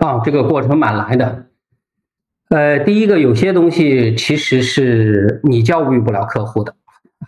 [0.01, 1.47] 啊，这个过程蛮难的。
[2.51, 6.75] 呃，第一个有些东西其实是你教育不了客户的。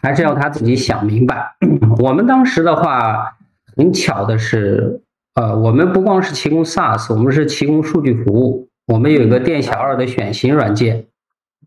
[0.02, 1.54] 还是要他自己想明白。
[2.00, 3.36] 我们当时的话，
[3.76, 5.02] 很巧的是，
[5.34, 8.68] 呃，我们不光是提供 SaaS，我们是提供数据服务。
[8.86, 11.04] 我们有一个店小二的选型软件，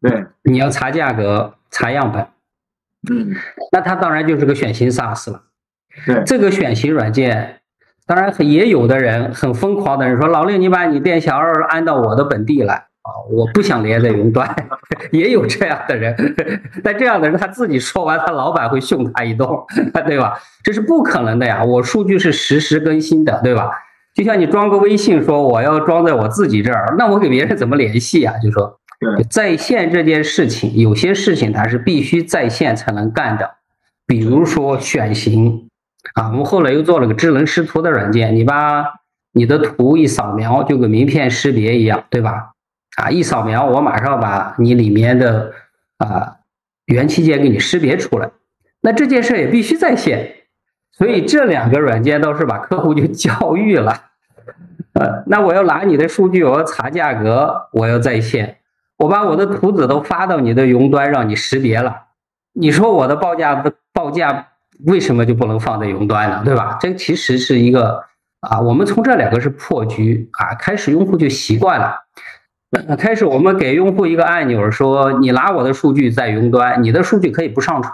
[0.01, 2.27] 对，你要查价格、查样本，
[3.09, 3.35] 嗯，
[3.71, 5.43] 那它当然就是个选型 SaaS 了。
[6.05, 7.61] 对，这个选型软件，
[8.05, 14.49] 当然也有的人很疯狂的人说：“老令，你把你店小二安到我的本地来。”啊，我不想连在云端，
[15.11, 16.15] 也有这样的人，
[16.83, 19.47] 但这样的人他自己说完，他老板会凶他一顿，
[20.07, 20.33] 对吧？
[20.63, 23.69] 这是不可能的呀，我数据是实时更新的，对吧？
[24.15, 28.33] 就像你装个微信，说我要装在我自己这儿，那我给别人怎么联系啊？
[28.39, 28.79] 就说
[29.29, 33.47] 在线这件事情，有些事情它是必须在线才能干的，
[34.07, 35.69] 比如说选型
[36.13, 38.85] 啊，我们后来又做了个智能识图的软件，你把
[39.33, 42.51] 你的图一扫描，就跟名片识别一样，对吧？
[42.97, 45.51] 啊，一扫描，我马上把你里面的
[45.97, 46.37] 啊
[46.85, 48.29] 元器件给你识别出来。
[48.81, 50.35] 那这件事也必须在线，
[50.91, 54.03] 所以这两个软件倒是把客户就教育了。
[54.93, 58.59] 呃，那我要拿你的数据，我要查价格，我要在线，
[58.97, 62.03] 我把我的图纸都发到你的云端，让你识别了。
[62.53, 64.47] 你说我的报价报价
[64.85, 66.41] 为什么就不能放在云端呢？
[66.43, 66.77] 对吧？
[66.79, 68.03] 这其实是一个
[68.41, 71.99] 啊，我们从这两个是破局啊，开始用户就习惯了。
[72.97, 77.93] 开始我们给用户一个按钮，说你拿我的数据在云端，你的数据可以不上传，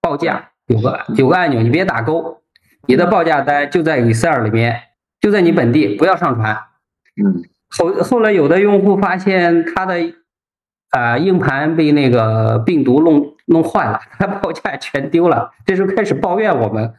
[0.00, 2.42] 报价有个有个按钮，你别打勾，
[2.88, 4.80] 你的报价单就在 Excel 里面，
[5.20, 6.58] 就在你本地，不要上传。
[7.22, 9.94] 嗯，后后来有的用户发现他的
[10.90, 16.94] 啊硬盘被那个病毒弄弄坏了， 他报价全丢了，这时候开始抱怨我们，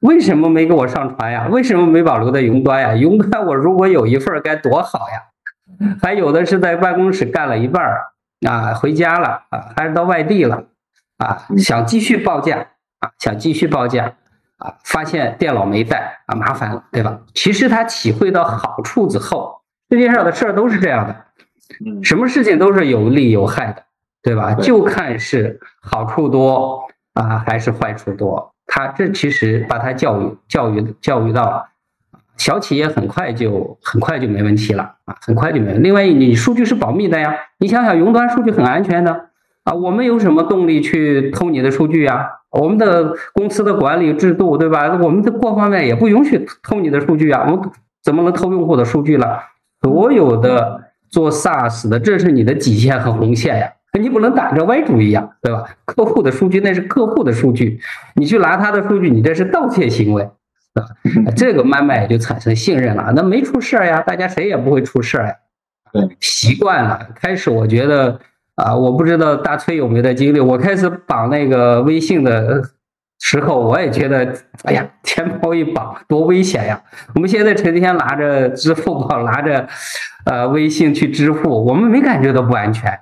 [0.00, 1.48] 为什么没给我上传呀？
[1.50, 2.94] 为什么没保留在云端呀？
[2.94, 5.22] 云端我如果有一份该多好呀！
[6.02, 8.02] 还有的是在办公室干了一半儿
[8.46, 10.64] 啊，回家了啊，还是到外地了
[11.18, 12.66] 啊，想继续报价
[13.00, 14.12] 啊，想继续报价
[14.58, 17.20] 啊，发现电脑没带啊，麻烦了，对吧？
[17.34, 21.16] 其实他体会到好处之后，世界上的事儿都是这样的，
[22.02, 23.84] 什么事情都是有利有害的，
[24.22, 24.54] 对吧？
[24.54, 26.80] 就看是好处多
[27.14, 28.52] 啊，还是坏处多。
[28.66, 31.66] 他这其实把他教育教育教育到
[32.36, 35.74] 小企业很快就很快就没问题了啊，很快就没。
[35.74, 39.28] 另外，你数据是保密的呀，你想想云端数据很安全的
[39.64, 42.30] 啊，我们有什么动力去偷你的数据呀？
[42.50, 44.98] 我们的公司的管理制度对吧？
[45.02, 47.70] 我们的各方面也不允许偷你的数据啊，我们
[48.02, 49.40] 怎么能偷用户的数据了？
[49.82, 53.72] 所有的做 SaaS 的，这是你的底线和红线呀。
[54.00, 55.64] 你不能打着歪主意呀，对吧？
[55.84, 57.78] 客户的数据那是客户的数据，
[58.14, 60.80] 你去拿他的数据，你这是盗窃行为，啊，
[61.36, 63.12] 这个慢慢也就产生信任了。
[63.14, 65.34] 那没出事儿呀，大家谁也不会出事儿呀。
[65.92, 67.06] 对，习惯了。
[67.14, 68.18] 开始我觉得
[68.54, 70.40] 啊，我不知道大崔有没有的经历。
[70.40, 72.62] 我开始绑那个微信的
[73.20, 74.34] 时候，我也觉得，
[74.64, 76.82] 哎呀，钱包一绑多危险呀。
[77.14, 79.68] 我们现在成天拿着支付宝，拿着
[80.24, 82.98] 呃微信去支付，我们没感觉到不安全。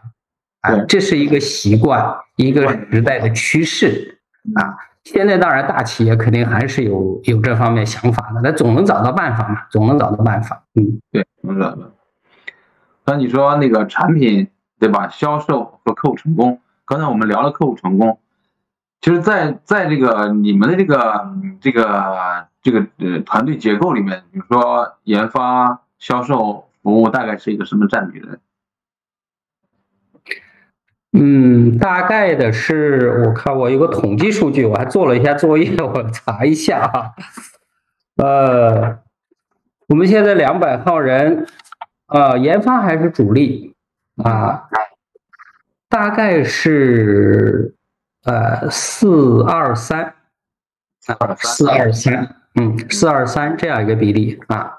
[0.60, 4.20] 啊，这是一个习惯，一个时代的趋势
[4.54, 4.76] 啊。
[5.04, 10.62] 现在当然大企业肯定还是有有这方面想法的，那总能找到办法嘛，总能找到办法。
[10.74, 11.90] 嗯，对，能找到。
[13.06, 14.48] 那你说那个产品
[14.78, 15.08] 对吧？
[15.08, 18.20] 销售和客户成功，刚才我们聊了客户成功，
[19.00, 21.30] 其实，在在这个你们的这个
[21.60, 28.38] 这个这个呃团队结构里面，比如说研发、销售、服务，大概是一个什么占比的？
[31.12, 37.10] 嗯，大概的是，我看我有个统计数据，我还做了一下作业， 我查一下啊。
[38.16, 38.98] 呃，
[39.88, 41.46] 我们现在两百号人，
[42.06, 43.74] 啊，研发还是主力
[44.22, 44.68] 啊，
[45.88, 47.74] 大概是
[48.24, 50.14] 呃四二三，
[51.00, 54.78] 四二三，嗯，四二三这样一个比例啊，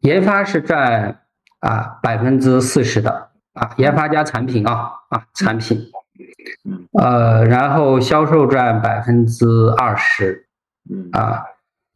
[0.00, 1.22] 研发是占
[1.58, 3.30] 啊百分之四十的。
[3.56, 5.80] 啊，研发加产品啊啊，产品，
[6.92, 9.46] 呃，然后销售占百分之
[9.78, 10.46] 二十，
[11.12, 11.42] 啊，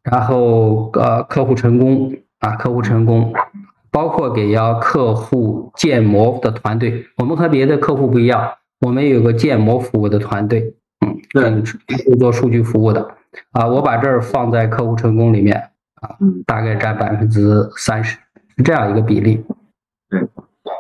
[0.02, 3.34] 然后呃，客户成功啊，客户成功，
[3.90, 10.74] 包括给要客户建模的团队，我们和别的客户不一样，我们有个建模服务的团队，
[11.34, 13.06] 嗯，对，做数据服务的，
[13.52, 18.16] 啊，我把这儿放在客户成功里面啊，大概占百分之三十，
[18.56, 19.44] 是这样一个比例，
[20.08, 20.26] 对。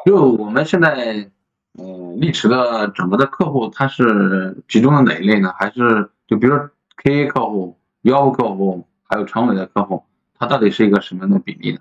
[0.06, 1.30] 就我们现在，
[1.78, 5.52] 嗯，历史的整个的客户，他是集中的哪一类呢？
[5.58, 6.70] 还是就比如说
[7.02, 10.04] KA 客户、幺客户，还有常委的客户，
[10.38, 11.80] 它到底是一个什么样的比例呢？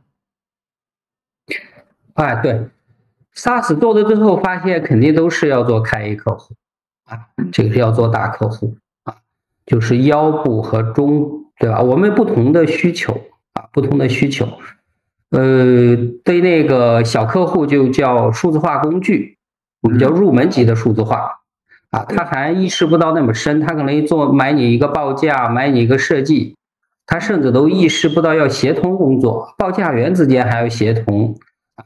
[2.15, 2.67] 哎，对
[3.34, 6.53] ，SaaS 做的最后发现，肯定都是要做开 A 客户
[7.05, 9.15] 啊，这个是要做大客户啊，
[9.65, 11.82] 就是腰部和中，对吧？
[11.82, 13.13] 我们不同的需求
[13.53, 14.45] 啊，不同的需求。
[15.32, 19.38] 呃，对那个小客户就叫数字化工具，
[19.82, 21.39] 我们叫入门级的数字化
[21.91, 26.55] 啊，他还意识不到那么深，他可能做买你一个报价，买你一个设计，
[27.05, 31.36] 他甚至都意识不到要协同工作，报价员之间还要协同，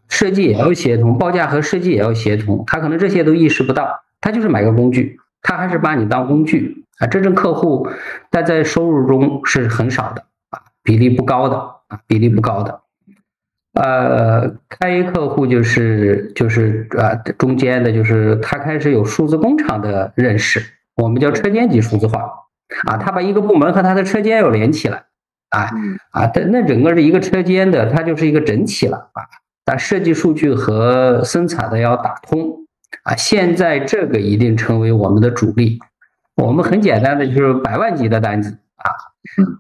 [0.07, 7.89] 设计也要协同，报价和设计也要协同，他可能这些都意识不到，他就是买个工具，他还是把你当工具啊，真正客户
[8.29, 12.82] 但在收入中是很少的啊，比例不高的啊，比例不高的。
[13.73, 20.61] 呃，开客户就是就是呃中间的，就是他开始有数字工厂的认识，
[20.95, 22.19] 我们叫车间级数字化。
[22.87, 25.03] 啊，他把一个部门和他的车间要连起来
[25.49, 25.69] 啊
[26.11, 29.21] 啊，但那整个是一个车间的，它就是一个整体了啊，
[29.63, 32.65] 但设计数据和生产的要打通
[33.03, 35.79] 啊，现在这个一定成为我们的主力，
[36.35, 38.89] 我们很简单的就是百万级的单子啊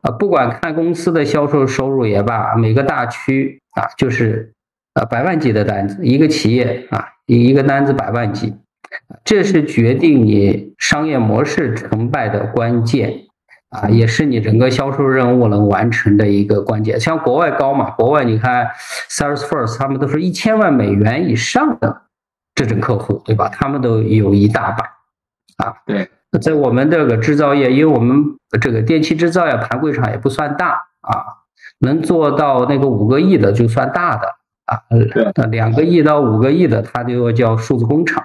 [0.03, 3.61] 啊，不管看公司的销售收入也罢，每个大区。
[3.73, 4.53] 啊，就是
[4.93, 8.55] 啊，百万级的单子，一个企业啊，一个单子百万级，
[9.23, 13.11] 这是决定你商业模式成败的关键
[13.69, 16.99] 啊，也是你整个销售任务能完成的一个关键。
[16.99, 18.69] 像国外高嘛，国外你看
[19.09, 22.03] ，Salesforce 他们都是一千万美元以上的
[22.53, 23.49] 这种客户，对吧？
[23.49, 24.85] 他们都有一大把
[25.65, 25.73] 啊。
[25.87, 26.07] 对，
[26.39, 28.23] 在我们这个制造业，因为我们
[28.61, 31.41] 这个电器制造业盘柜厂也不算大啊。
[31.83, 34.27] 能做到那个五个亿的就算大的
[34.65, 34.79] 啊，
[35.51, 38.23] 两个亿到五个亿的，它就要叫数字工厂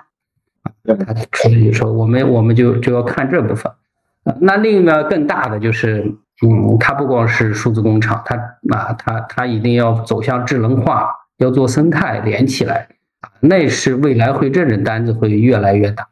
[0.63, 0.73] 啊。
[1.07, 3.71] 它所以说，我们我们就就要看这部分。
[4.41, 8.37] 那另一个更大的就是嗯，它不光是数字工厂，它
[8.71, 12.89] 啊，它它一定要走向智能化，要做生态连起来
[13.21, 16.07] 啊，那是未来会这种单子会越来越大。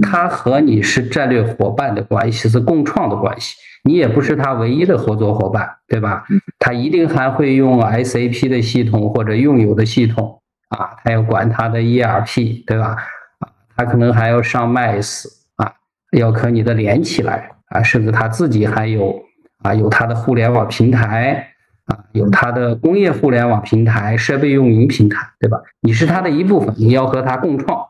[0.00, 3.56] 它和你是战略伙伴的关系，是共创的关系，
[3.88, 6.26] 你也不是他唯一的合作伙伴，对吧？
[6.58, 12.96] 他一定还会用 SAP 的系统或者用友的系统啊，他要管他的 ERP，对吧？
[13.38, 15.24] 啊，他可能还要上 MIS
[15.56, 15.72] 啊，
[16.12, 19.22] 要和你的连起来啊，甚至他自己还有
[19.62, 21.54] 啊，有他的互联网平台
[21.86, 25.58] 啊，有他的工业互联网平台、设备运营平台，对吧？
[25.80, 27.80] 你是他的一部分，你要和他共创。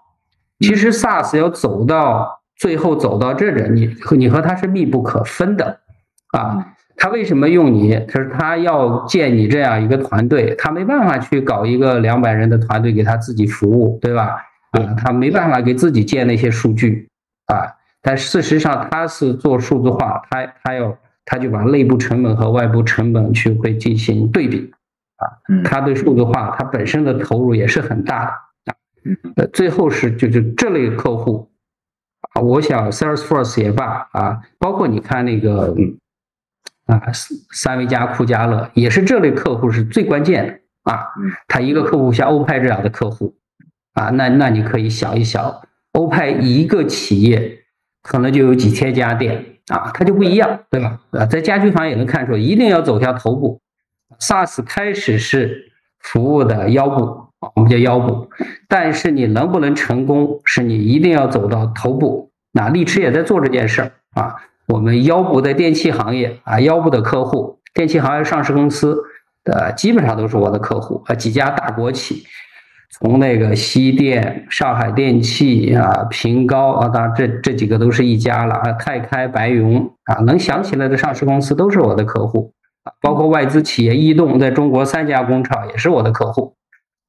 [0.61, 5.81] 其实 SaaS 要走到最后走到这儿，你和你和他是密不可分的
[6.39, 6.75] 啊。
[7.01, 7.97] 他为什么用你？
[8.09, 14.37] 他说他要建你这样一个团队，他没办法去搞一个两百人的团队给他自己服务，对吧？
[14.73, 17.09] 啊，他没办法给自己建那些数据
[17.47, 17.73] 啊。
[18.03, 24.73] 但事实上他是做数字化，他他要他就把内部成本和外部成本去会进行对比
[25.19, 25.63] 啊。
[25.63, 28.25] 他对数字化他本身的投入也是很大
[28.65, 28.75] 的。
[29.37, 31.49] 呃，最后是就是这类客户
[32.35, 35.75] 啊，我想 Salesforce 也罢啊，包括你看那个
[36.89, 37.01] 啊
[37.53, 41.07] 三维家、酷家乐，也是这类客户是最关键的啊。
[41.47, 43.37] 他一个客户像欧派这样的客户
[43.95, 45.63] 啊，那那你可以想一想，
[45.93, 47.61] 欧派一个企业
[48.03, 50.99] 可能就有几千家店啊，它就不一样，对吧？
[51.13, 53.61] 啊，在家居房也能看出，一定要走向头部
[54.19, 55.71] ，SaaS 开始是
[56.01, 57.29] 服务的腰部。
[57.55, 58.29] 我们叫腰部，
[58.67, 62.33] 但是你能不能成功，是你一定要走到头部。
[62.51, 64.35] 那力驰也在做这件事儿啊。
[64.69, 68.97] 我们腰部的电器行业啊，腰部的客户，电器行业上市公司
[69.43, 71.15] 的基本上都是我的客户啊。
[71.15, 72.25] 几家大国企，
[72.91, 78.73] 从那个西电、上海电气啊、平高啊，当然这这几个都是一家了啊。
[78.73, 82.53] 泰开、白云啊，能想起来的上市公司都是我的客户
[82.85, 82.93] 啊。
[83.01, 86.55] 包括外资企业易动在中国三家工厂也是我的客户。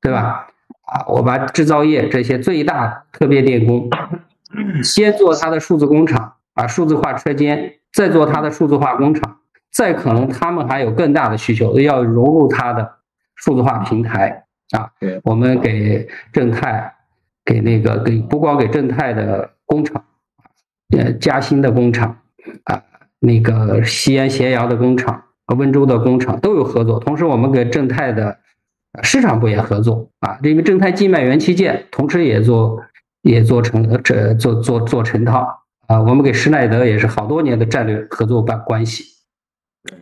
[0.01, 0.47] 对吧？
[0.85, 3.89] 啊，我把制造业这些最大特别电工，
[4.81, 9.37] 先做它的数字工厂，啊，数字化车间，再做它的数字化工厂，
[9.71, 12.97] 再可能他们还有更大的需求，要融入它的
[13.35, 14.91] 数字化平台啊。
[15.23, 16.93] 我们给正泰，
[17.45, 20.03] 给那个给不光给正泰的工厂，
[20.97, 22.17] 呃，嘉兴的工厂
[22.65, 22.83] 啊，
[23.19, 28.37] 那个西安咸阳的工厂和温州的工厂都有合作，同时我们给正泰的。
[29.03, 32.81] 市场部也合作啊，因为正泰静脉元器件同时也做
[33.21, 35.47] 也做成这做做做成套
[35.89, 39.03] 啊，我们给施耐德也是好多年的战略合作关关系，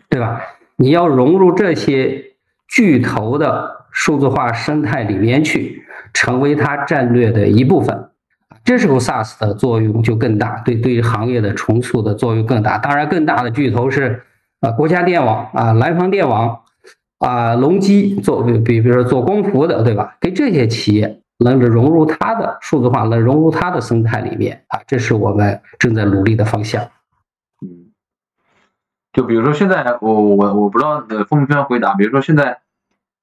[0.09, 0.41] 对吧？
[0.75, 2.23] 你要融入这些
[2.67, 5.81] 巨头的数字化生态里面去，
[6.13, 8.09] 成为它战略的一部分，
[8.65, 12.77] 这时候 SaaS 的作用就更大，对对于行业的重塑的作用更大。
[12.77, 14.21] 当然，更大的巨头是
[14.59, 16.59] 啊，国家电网啊，南方电网。
[17.19, 20.15] 啊，隆基做比，比如说做光伏的，对吧？
[20.21, 26.83] 给这些企业能融入它的数字化，能融入它的生态里面啊，这是我们正在努力的方向。
[27.61, 27.93] 嗯，
[29.13, 32.61] 就比如说现在，我我我不知道呃，风平回答，比如说现在，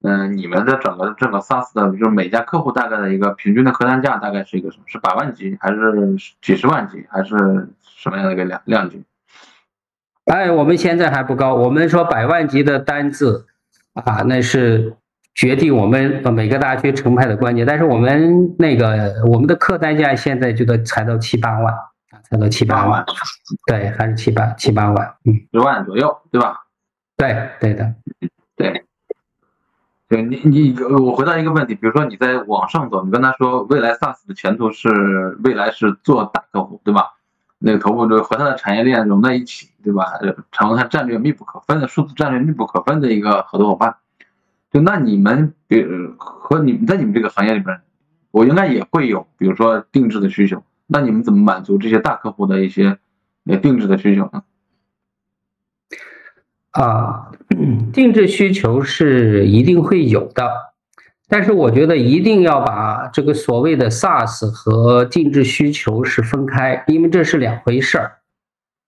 [0.01, 4.83] 嗯，你们的整个这个 SaaS 的，就是每家客户大概的一个平均的客单价大概是一个什么？
[4.87, 9.03] 是百万级，还是几十万级，还是什么样的一个量量级？
[10.25, 13.47] 哎，我们现在还不高，我们说百万级的单子。
[13.93, 14.97] 啊，那是
[15.35, 17.65] 决定我们每个大学成派的关键。
[17.65, 23.05] 但是我们那个我们的客单价现在就得才到七八万啊，才到七八万，
[23.67, 26.61] 对，还是七八七八万，嗯，十万左右，对吧？
[27.17, 27.93] 对，对的，
[28.55, 28.83] 对。
[30.07, 34.87] 对你你我回答一个问题，比如说你在往上走，你跟他说未来 SaaS 的前途是
[35.43, 37.13] 未来是做大客户，对吧？
[37.57, 40.05] 那个头部就和它的产业链融在一起，对吧？
[40.51, 43.95] 成为它战略密不可分的数字战略密不可分的一个合作伙伴。
[44.75, 47.79] 就那你们，比如和你们在你们这个行业里边，
[48.31, 50.61] 我应该也会有，比如说定制的需求。
[50.85, 52.97] 那你们怎么满足这些大客户的一些
[53.61, 54.43] 定制的需求呢？
[56.71, 57.31] 啊，
[57.93, 60.51] 定制需求是一定会有的。
[61.29, 68.17] 但是我觉得一定要把这个所谓的 SaaS 和定制需求是分开，因为这是两回事儿。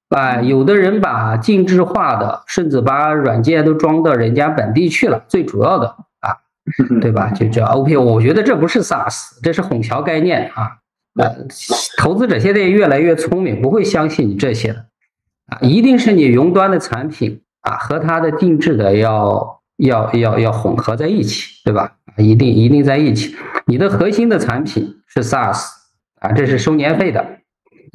[0.10, 5.88] 啊，有的人把定制化的，甚至把软件都装到人家本地去了，最主要的
[6.22, 6.38] 啊，
[7.02, 7.30] 对吧？
[7.32, 10.78] 就叫 OP，我觉得这不是 SaaS，这是混淆概念啊。
[11.20, 11.48] 呃，
[11.98, 14.86] 投资者现在越来越聪明，不会相信你这些的
[15.48, 21.94] 啊，一定是你云端的产品啊和它的定制的要要要要混合在一起，对吧？
[22.18, 23.36] 一定一定在一起。
[23.66, 25.66] 你的核心的产品是 SaaS
[26.20, 27.37] 啊，这是收年费的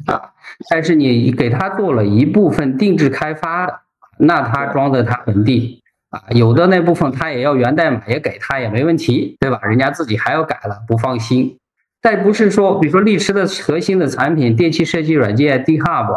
[0.07, 0.31] 啊，
[0.69, 3.79] 但是你给他做了一部分定制开发的，
[4.17, 9.59] 那他装在他本地啊，有的那部分他也要源代码也给他也没问题，对吧？
[9.63, 11.57] 人家自己还要改了，不放心。
[12.01, 16.07] 再不是说，比如说力驰的核心的产品，电气设计软件 D Hub、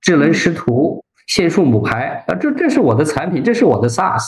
[0.00, 4.22] 智能识图、线束母排啊，这这是我的产品，这是我的 SaaS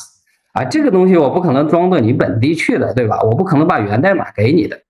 [0.54, 3.20] 啊，这个东西我不可能装到你本地去的，对吧？
[3.20, 4.80] 我不可能把源代码给你的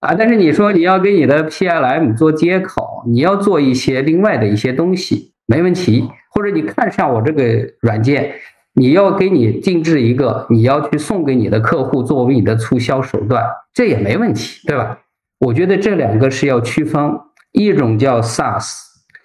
[0.00, 0.14] 啊。
[0.14, 6.08] 但是你说你要给你的 PLM 做接口，你要做一些另外的一些东西，没问题。
[6.32, 7.42] 或者你看上我这个
[7.80, 8.34] 软件，
[8.74, 13.44] 你要给你定制一个，你要去送给你的客户作为你的促销手段，
[13.74, 14.98] 这也没问题，对吧？
[15.40, 17.18] 我觉得这两个是要区分，
[17.52, 18.70] 一种叫 SaaS，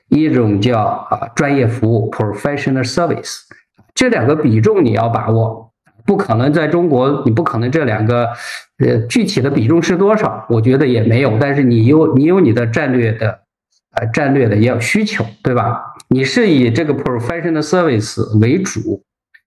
[0.10, 3.42] 一种叫啊专业服务 （Professional Service），
[3.94, 5.65] 这两个比重你要把握，
[6.06, 8.30] 不可能在中国，你不可能这两个，
[8.78, 10.46] 呃，具体的比重是多少？
[10.50, 13.40] 我觉得也没有，但是你有你有你的战略的，
[13.96, 15.82] 呃，战略的要需求，对吧？
[16.10, 19.02] 你是以这个 Professional Service 为主，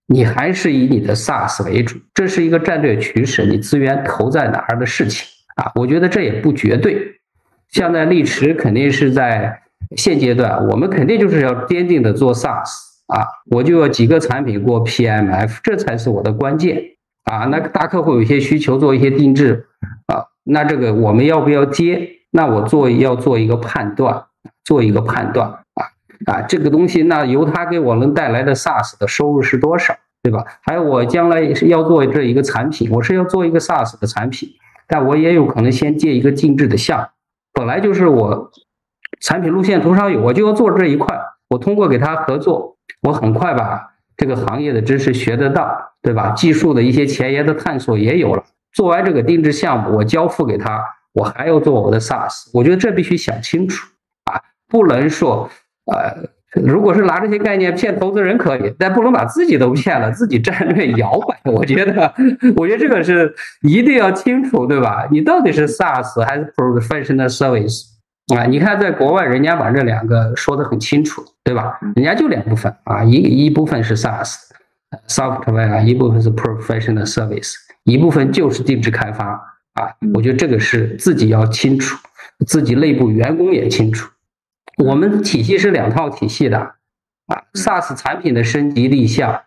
[0.06, 1.96] 你还是以你的 SaaS 为主？
[2.12, 5.26] 这是一个战略取舍，你资源投在哪儿的事情。
[5.54, 7.14] 啊，我觉得这也不绝对。
[7.70, 9.61] 像在力驰，肯定是在
[9.96, 16.82] 现阶段，我们肯定就是要坚定的做 SaaS 啊，我就要几个产品过 PMF，这才是我的关键
[17.24, 17.46] 啊。
[17.46, 19.66] 那大客户有些需求做一些定制
[20.06, 22.11] 啊，那这个我们要不要接？
[22.30, 24.26] 那我做要做一个判断，
[24.64, 25.84] 做一个判断啊
[26.26, 30.44] 啊，这个东西那由他给我能带来的 SaaS 的收入是多少，对吧？
[30.61, 34.50] 还有我将来是要做这一个产品，我是要做一个 SaaS 的产品。
[34.86, 37.11] 但我也有可能先借一个定制的项，
[37.52, 38.50] 本来就是我
[39.20, 41.18] 产品路线图上有，我就要做这一块。
[41.50, 45.70] 我通过给他合作，我很快把这个行业的知识学得到，
[46.03, 46.30] 对吧？
[46.32, 48.44] 技术的一些前沿的探索也有了。
[48.72, 52.51] 做完这个定制项目，我交付给他，我还要做我的 SaaS。
[52.53, 53.86] 我觉得这必须想清楚
[54.24, 55.49] 啊，不能说
[55.86, 56.28] 呃。
[56.55, 61.38] 如果是拿这些概念骗投资人可以，但不能把自己都骗了，自己战略摇摆。
[61.53, 62.11] 我觉得，
[62.57, 63.30] 我觉得这个是
[63.61, 65.07] 一定要清楚，对吧？
[65.11, 67.82] 你到底是 SaaS 还是 Professional Service
[68.34, 68.44] 啊？
[68.44, 71.78] 你看，在国外，人家把这两个说得很清楚，对吧？
[71.96, 74.36] 人家就两部分啊，一一部分是 SaaS
[75.06, 77.54] Software，一部分是 Professional Service，
[77.84, 79.26] 一部分就是定制开发
[79.74, 79.92] 啊。
[80.14, 81.96] 我觉得这个是自己要清楚，
[82.46, 84.10] 自己内部员工也清楚。
[84.84, 86.58] 我们体系是两套体系的，
[87.26, 89.42] 啊，SaaS 产品的升级立项，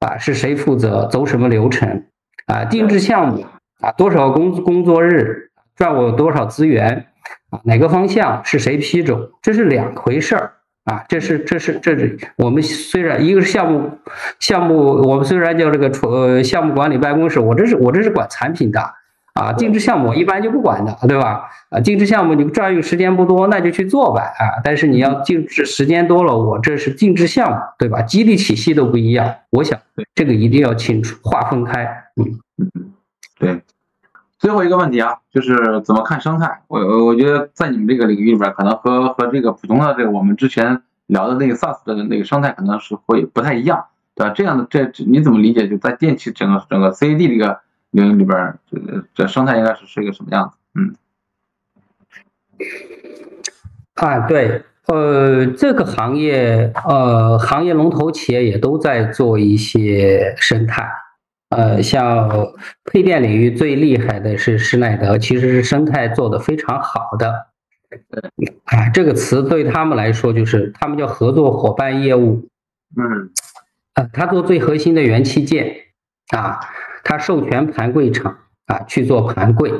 [0.00, 2.04] 啊，是谁负责，走什么流程，
[2.46, 3.46] 啊，定制项目，
[3.80, 7.06] 啊，多少工工作日，赚我多少资源，
[7.54, 10.52] 啊，哪个方向是谁批准，这是两回事儿，
[10.84, 13.90] 啊，这是这是这是我们虽然一个是项目
[14.40, 18.80] 项目，我们虽然叫这个呃项目管理办公室，我这是我这是管产品的。
[19.34, 21.50] 啊，定制项目一般就不管的，对吧？
[21.68, 24.62] 啊，定制项目你占用时间不多，那就去做呗啊。
[24.62, 28.00] 但是你要定制时间多了，我这是定制项目，对吧？
[28.00, 29.76] 激励体系都不一样，我想
[30.14, 31.82] 这个一定要清楚划分开。
[32.14, 32.92] 嗯嗯，
[33.40, 33.60] 对。
[34.44, 36.60] 最后一个问题啊，就是怎么看生态？
[36.68, 44.34] 我我觉得在你们这个领域里边，可能和和这个普通的这个我们之前聊的那个 SaaS 的那个生态可能是会不太一样，对吧？
[44.36, 45.66] 这样的这你怎么理解？
[45.66, 47.60] 就在电气整个整个 CAD 这个。
[47.92, 50.56] 领域里边，这个这生态应该是是一个什么样子？
[50.74, 50.96] 嗯，
[53.94, 60.90] 啊，对，呃，这个行业，呃，行业龙头企业也都在做一些生态，
[61.56, 62.28] 呃，像
[62.84, 67.46] 配电领域最厉害的是施耐德，其实是生态做的非常好的。
[68.64, 72.48] 啊，这个词对他们来说就是他们叫合作伙伴业务。
[72.96, 73.30] 嗯，
[73.94, 75.74] 啊，他做最核心的元器件，
[76.36, 76.60] 啊。
[77.06, 79.70] 他授权盘柜厂啊去做盘柜，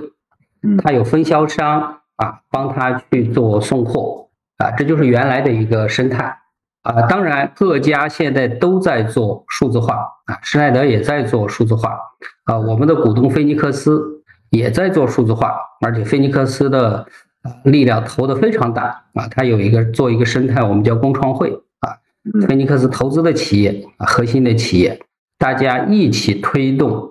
[0.83, 4.29] 他有分销商啊帮他去做送货
[4.59, 6.39] 啊，这就是原来的一个生态
[6.85, 7.03] 啊。
[7.09, 9.97] 当然，各家现在都在做数字化
[10.27, 11.99] 啊，施耐德也在做数字化
[12.45, 17.05] 啊，我们的股东菲尼克斯也在做数字化，而且菲尼克斯的
[17.65, 21.51] 力量投的非常大啊，它有一个做一个生态，我们叫工创会
[21.81, 21.99] 啊，
[22.47, 25.01] 菲尼克斯投资的企业啊，核心的企业，
[25.37, 27.11] 大家一起推动。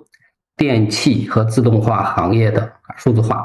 [0.55, 3.37] 电气和自动化行业的数字化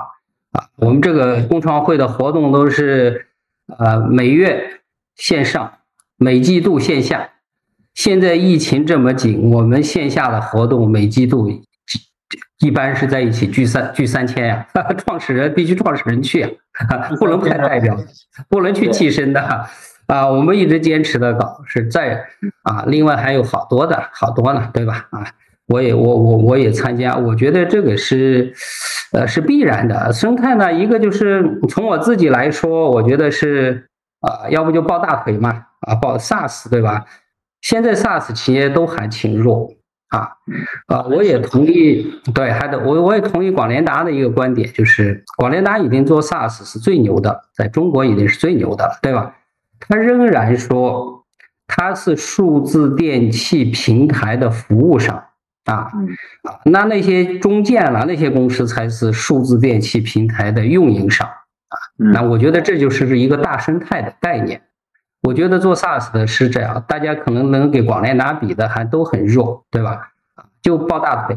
[0.52, 3.28] 啊，我们这个工创会的活动都是
[3.78, 4.62] 呃每月
[5.16, 5.72] 线上，
[6.18, 7.30] 每季度线下。
[7.94, 11.48] 现在疫情这么紧，我们线下的活动每季度
[12.60, 14.66] 一般是在一起聚三聚三千呀。
[14.98, 17.96] 创始人必须创始人去啊， 不能派代表，
[18.48, 19.40] 不能去替身的
[20.06, 20.28] 啊。
[20.28, 22.24] 我们一直坚持的搞是在
[22.64, 25.26] 啊，另外还有好多的好多呢，对吧啊？
[25.68, 28.52] 我也我我我也参加，我觉得这个是，
[29.12, 30.72] 呃，是必然的生态呢。
[30.72, 33.86] 一个就是从我自己来说，我觉得是
[34.20, 37.04] 啊，要不就抱大腿嘛，啊，抱 SaaS 对吧？
[37.60, 39.68] 现在 SaaS 企业都还挺弱
[40.08, 40.30] 啊
[40.86, 49.34] 啊，我也同意，对，还得我我也同意广联达的一个观点，就是广联达已经做 SaaS 是最牛的，在中国已经是最牛的了，对吧？
[49.80, 51.24] 他仍然说
[51.66, 55.16] 他是数字电器平台的服务商
[55.66, 55.92] 啊啊，
[56.64, 61.34] 那那些中建了那些公司才是数字电器平台的运营商啊，
[61.98, 64.62] 那我觉得这就是一个大生态的概念。
[65.22, 70.12] 我觉得做 SaaS 的是这样，大家可能能给广联拿比的还都很弱，对吧？
[70.62, 71.36] 就抱大腿，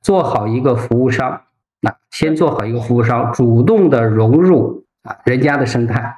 [0.00, 1.40] 做好一个服务商，
[1.80, 6.14] 那先做好一个服务商，主动的融入啊人家的生态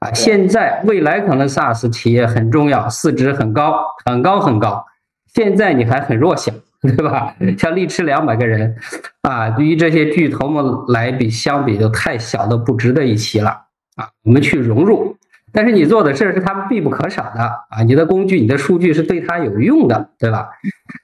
[0.00, 0.12] 啊。
[0.12, 4.84] 现在未来可能 SaaS 企业很重要，市值很高，很高很高。
[5.26, 6.52] 现在你还很弱小，
[6.84, 7.34] 对吧？
[7.58, 8.76] 像力吃两百个人
[9.22, 13.50] 啊，对于这些巨头们来比相比就太小的不值得一提了
[13.96, 14.08] 啊。
[14.22, 15.16] 我们去融入。
[15.56, 17.40] 但是你做的事是他们必不可少的
[17.70, 17.82] 啊！
[17.86, 20.50] 你的工具、你的数据是对他有用的，对吧？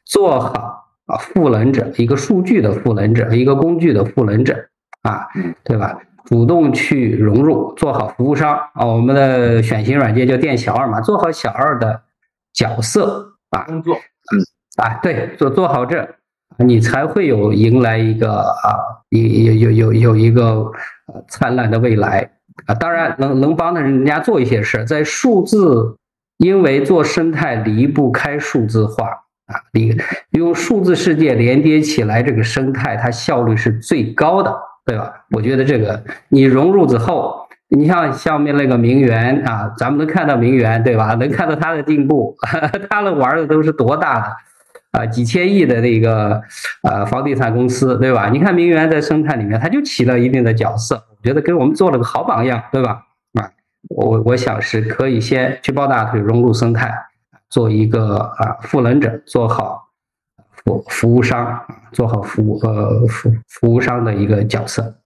[0.05, 4.57] 做好啊，赋能者，一个数据的赋能者，一个工具的赋能者
[5.03, 5.25] 啊，
[5.63, 5.97] 对吧？
[6.25, 8.85] 主动去融入，做好服务商啊。
[8.85, 12.03] 我们的选型软件叫店小二嘛，做好小二的
[12.53, 14.43] 角色啊，工作，嗯，
[14.77, 16.09] 啊，对，做做好这，
[16.59, 18.79] 你才会有迎来一个啊，
[19.11, 20.71] 有有有有有一个
[21.29, 22.31] 灿烂的未来。
[22.67, 25.97] 啊，当然能能帮着人家做一些事，在数字，
[26.37, 29.07] 因为做生态离不开数字化
[29.47, 29.97] 啊，离
[30.33, 35.11] 用数字世界连接起来，这个生态它效率是最高的，对吧？
[35.31, 41.15] 我觉得这个你融入之后，你像下面那个名媛啊，咱们能看到名媛，对吧？
[41.15, 42.37] 能看到她的进步，
[42.91, 44.37] 他们玩的都是多大的
[44.93, 46.43] 啊，几千亿的那个
[46.83, 48.29] 呃房地产公司，对吧？
[48.29, 50.97] 你看名媛在生态里面，它就起了一定的角色。
[50.97, 53.07] 我觉得给我们做了个好榜样，对吧？
[53.35, 53.51] 啊，
[53.89, 56.93] 我我想是可以先去抱大腿融入生态，
[57.49, 59.89] 做一个啊赋能者，做好
[60.51, 61.61] 服服务商，
[61.93, 64.97] 做好服务呃服服务商的一个角色。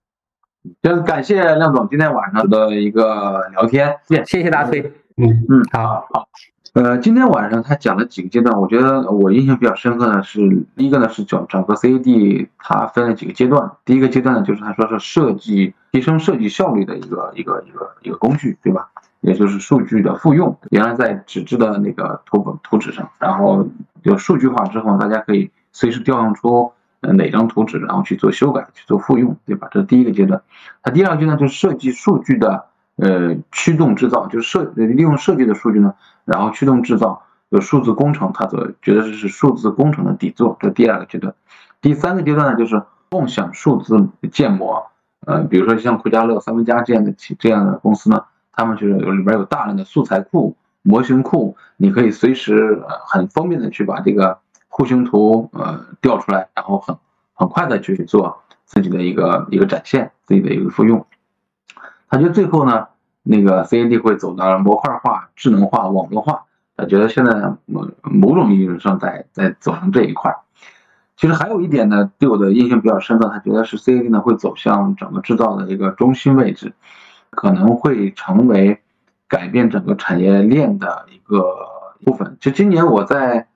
[0.81, 3.95] 就是感谢亮总今天晚上的一个聊天，
[4.25, 4.81] 谢谢大崔。
[5.17, 6.27] 嗯嗯，好好。
[6.75, 10.41] 呃，今天晚上他讲了几个阶段，我觉得我印象比较深刻的是，
[10.75, 13.71] 第一个呢是整整个 CAD 它分了几个阶段。
[13.85, 18.89] 第一个阶段呢，就是他说是设计提升设计效率的一个一个一个一个工具，对吧？
[19.21, 20.59] 也就是数据的复用。
[20.69, 23.65] 原来在纸质的那个图本图纸上，然后
[24.03, 29.69] 有数据化之后，大家可以随时调用出哪张图纸，然后去做修改、去做复用，对吧？
[29.71, 30.41] 这是第一个阶段。
[30.83, 32.65] 它第二个阶段就是设计数据的。
[32.97, 35.95] 呃，驱动制造就是设利用设计的数据呢，
[36.25, 41.33] 然后驱动制造有数字工程，他所觉得这是数字工程的底座，这第二个阶段。
[41.81, 44.87] 第三个阶段呢，就是共享数字建模。
[45.25, 56.97] 呃，比如说像酷家乐、三分家这样的这样的公司呢，他们就是有里边有大量的素材库、模型库，你可以随时很方便的去把这个户型图呃调出来，然后很
[57.33, 61.05] 很快的去做自己的一个一个展现，自己的一个复用。
[62.07, 62.87] 他觉得最后呢，
[63.27, 66.43] 那个 CAD 会走到模块化、智能化、网络化。
[66.77, 67.33] 他觉得现在
[67.65, 70.35] 某某种意义上在在走向这一块。
[71.17, 76.73] 其实还有一点呢，对我的印象比较深的，他觉得是 CAD 呢会走向整个制造的一个中心位置，
[77.31, 78.79] 可能会成为
[79.27, 81.43] 改变整个产业链的一个
[82.05, 82.37] 部分。
[82.39, 83.47] 就今年我在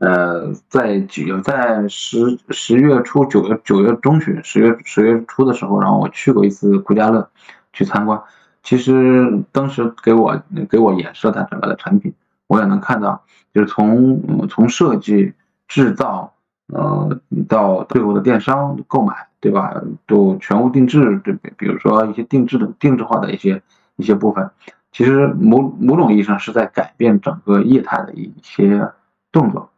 [0.00, 7.30] 呃在九在十十月初九月九月中旬十月十月初的时候，然后我去过一次酷家乐。
[7.76, 8.22] 去参观，
[8.64, 12.14] 其实当时给我给我演示它整个的产品，
[12.46, 13.22] 我也能看到，
[13.52, 15.34] 就是从从设计、
[15.68, 16.32] 制造，
[16.72, 19.74] 呃，到最后的电商购买，对吧？
[20.06, 23.62] 都全屋定制，对，比如说一些定制的定制化的一些
[23.96, 24.50] 一些部分，
[24.90, 28.90] 其实某某种意义上是在改变整个业态的一些
[29.30, 29.68] 动作。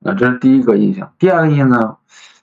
[0.00, 1.14] 那这是第一个印象。
[1.18, 1.96] 第二个印象呢，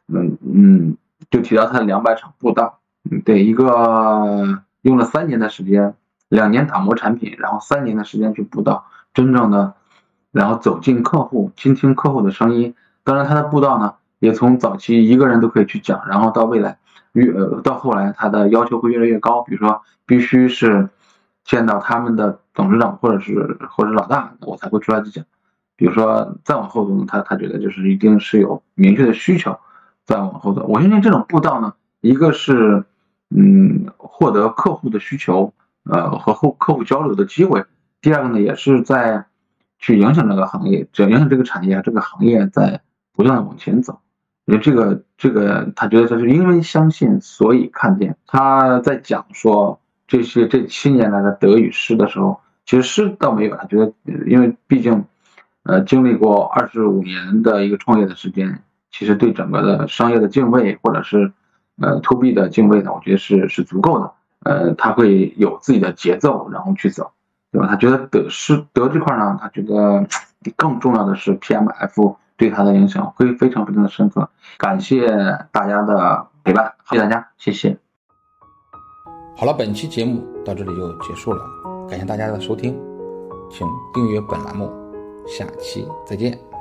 [0.07, 0.97] 嗯嗯，
[1.29, 2.79] 就提到它的两百场布道，
[3.11, 4.63] 嗯，对一个。
[4.85, 5.95] 用了三年的时间，
[6.29, 8.85] 两年打磨产品，然后三年的时间去布道，
[9.15, 9.73] 真正的，
[10.31, 12.75] 然后走进客户，倾听客户的声音。
[13.03, 16.77] 当然，他的布道呢，也从早期一个人都可以去讲，然后到未来
[17.13, 19.41] 越呃到后来，他的要求会越来越高。
[19.41, 20.87] 比如说，必须是
[21.43, 25.25] 见到他们的董事长或者是或者老大，我才会出来去讲。
[25.75, 29.57] 比如说再往后走，他他觉得就是一定是有明确的需求，
[30.05, 30.67] 再往后走。
[30.67, 32.85] 我相信这种布道呢，一个是。
[33.29, 35.53] 嗯，获得客户的需求，
[35.83, 37.63] 呃，和后客户交流的机会。
[38.01, 39.25] 第二个呢，也是在
[39.79, 42.81] 去影响这个行业，只要影响这个产业，这个行业在
[43.13, 43.99] 不断往前走。
[44.45, 48.15] 因为这个，这个他觉得这是因为相信，所以看见。
[48.27, 53.91] 他在讲说这些这七年来的得与失的时候，其实失倒没有，他觉得
[54.27, 55.03] 因为毕竟
[55.63, 58.61] 呃，经历过二十五年的一个创业的时间，
[58.91, 61.33] 其实对整个的商业的敬畏，或者是
[61.81, 64.11] 呃 to B 的敬畏呢，我觉得是是足够的。
[64.43, 67.11] 呃，他会有自己的节奏，然后去走，
[67.51, 67.67] 对吧？
[67.67, 70.05] 他觉得德是德这块呢，他觉得
[70.55, 74.29] 更重要的是 PMF 对他的影响会非常非常的深刻。
[74.57, 75.07] 感谢
[75.51, 77.75] 大家的陪伴，谢谢大家，谢谢。
[79.35, 81.43] 好了，本期节目到这里就结束了，
[81.89, 82.79] 感谢大家的收听，
[83.49, 84.71] 请订阅本栏目，
[85.27, 86.54] 下期再见。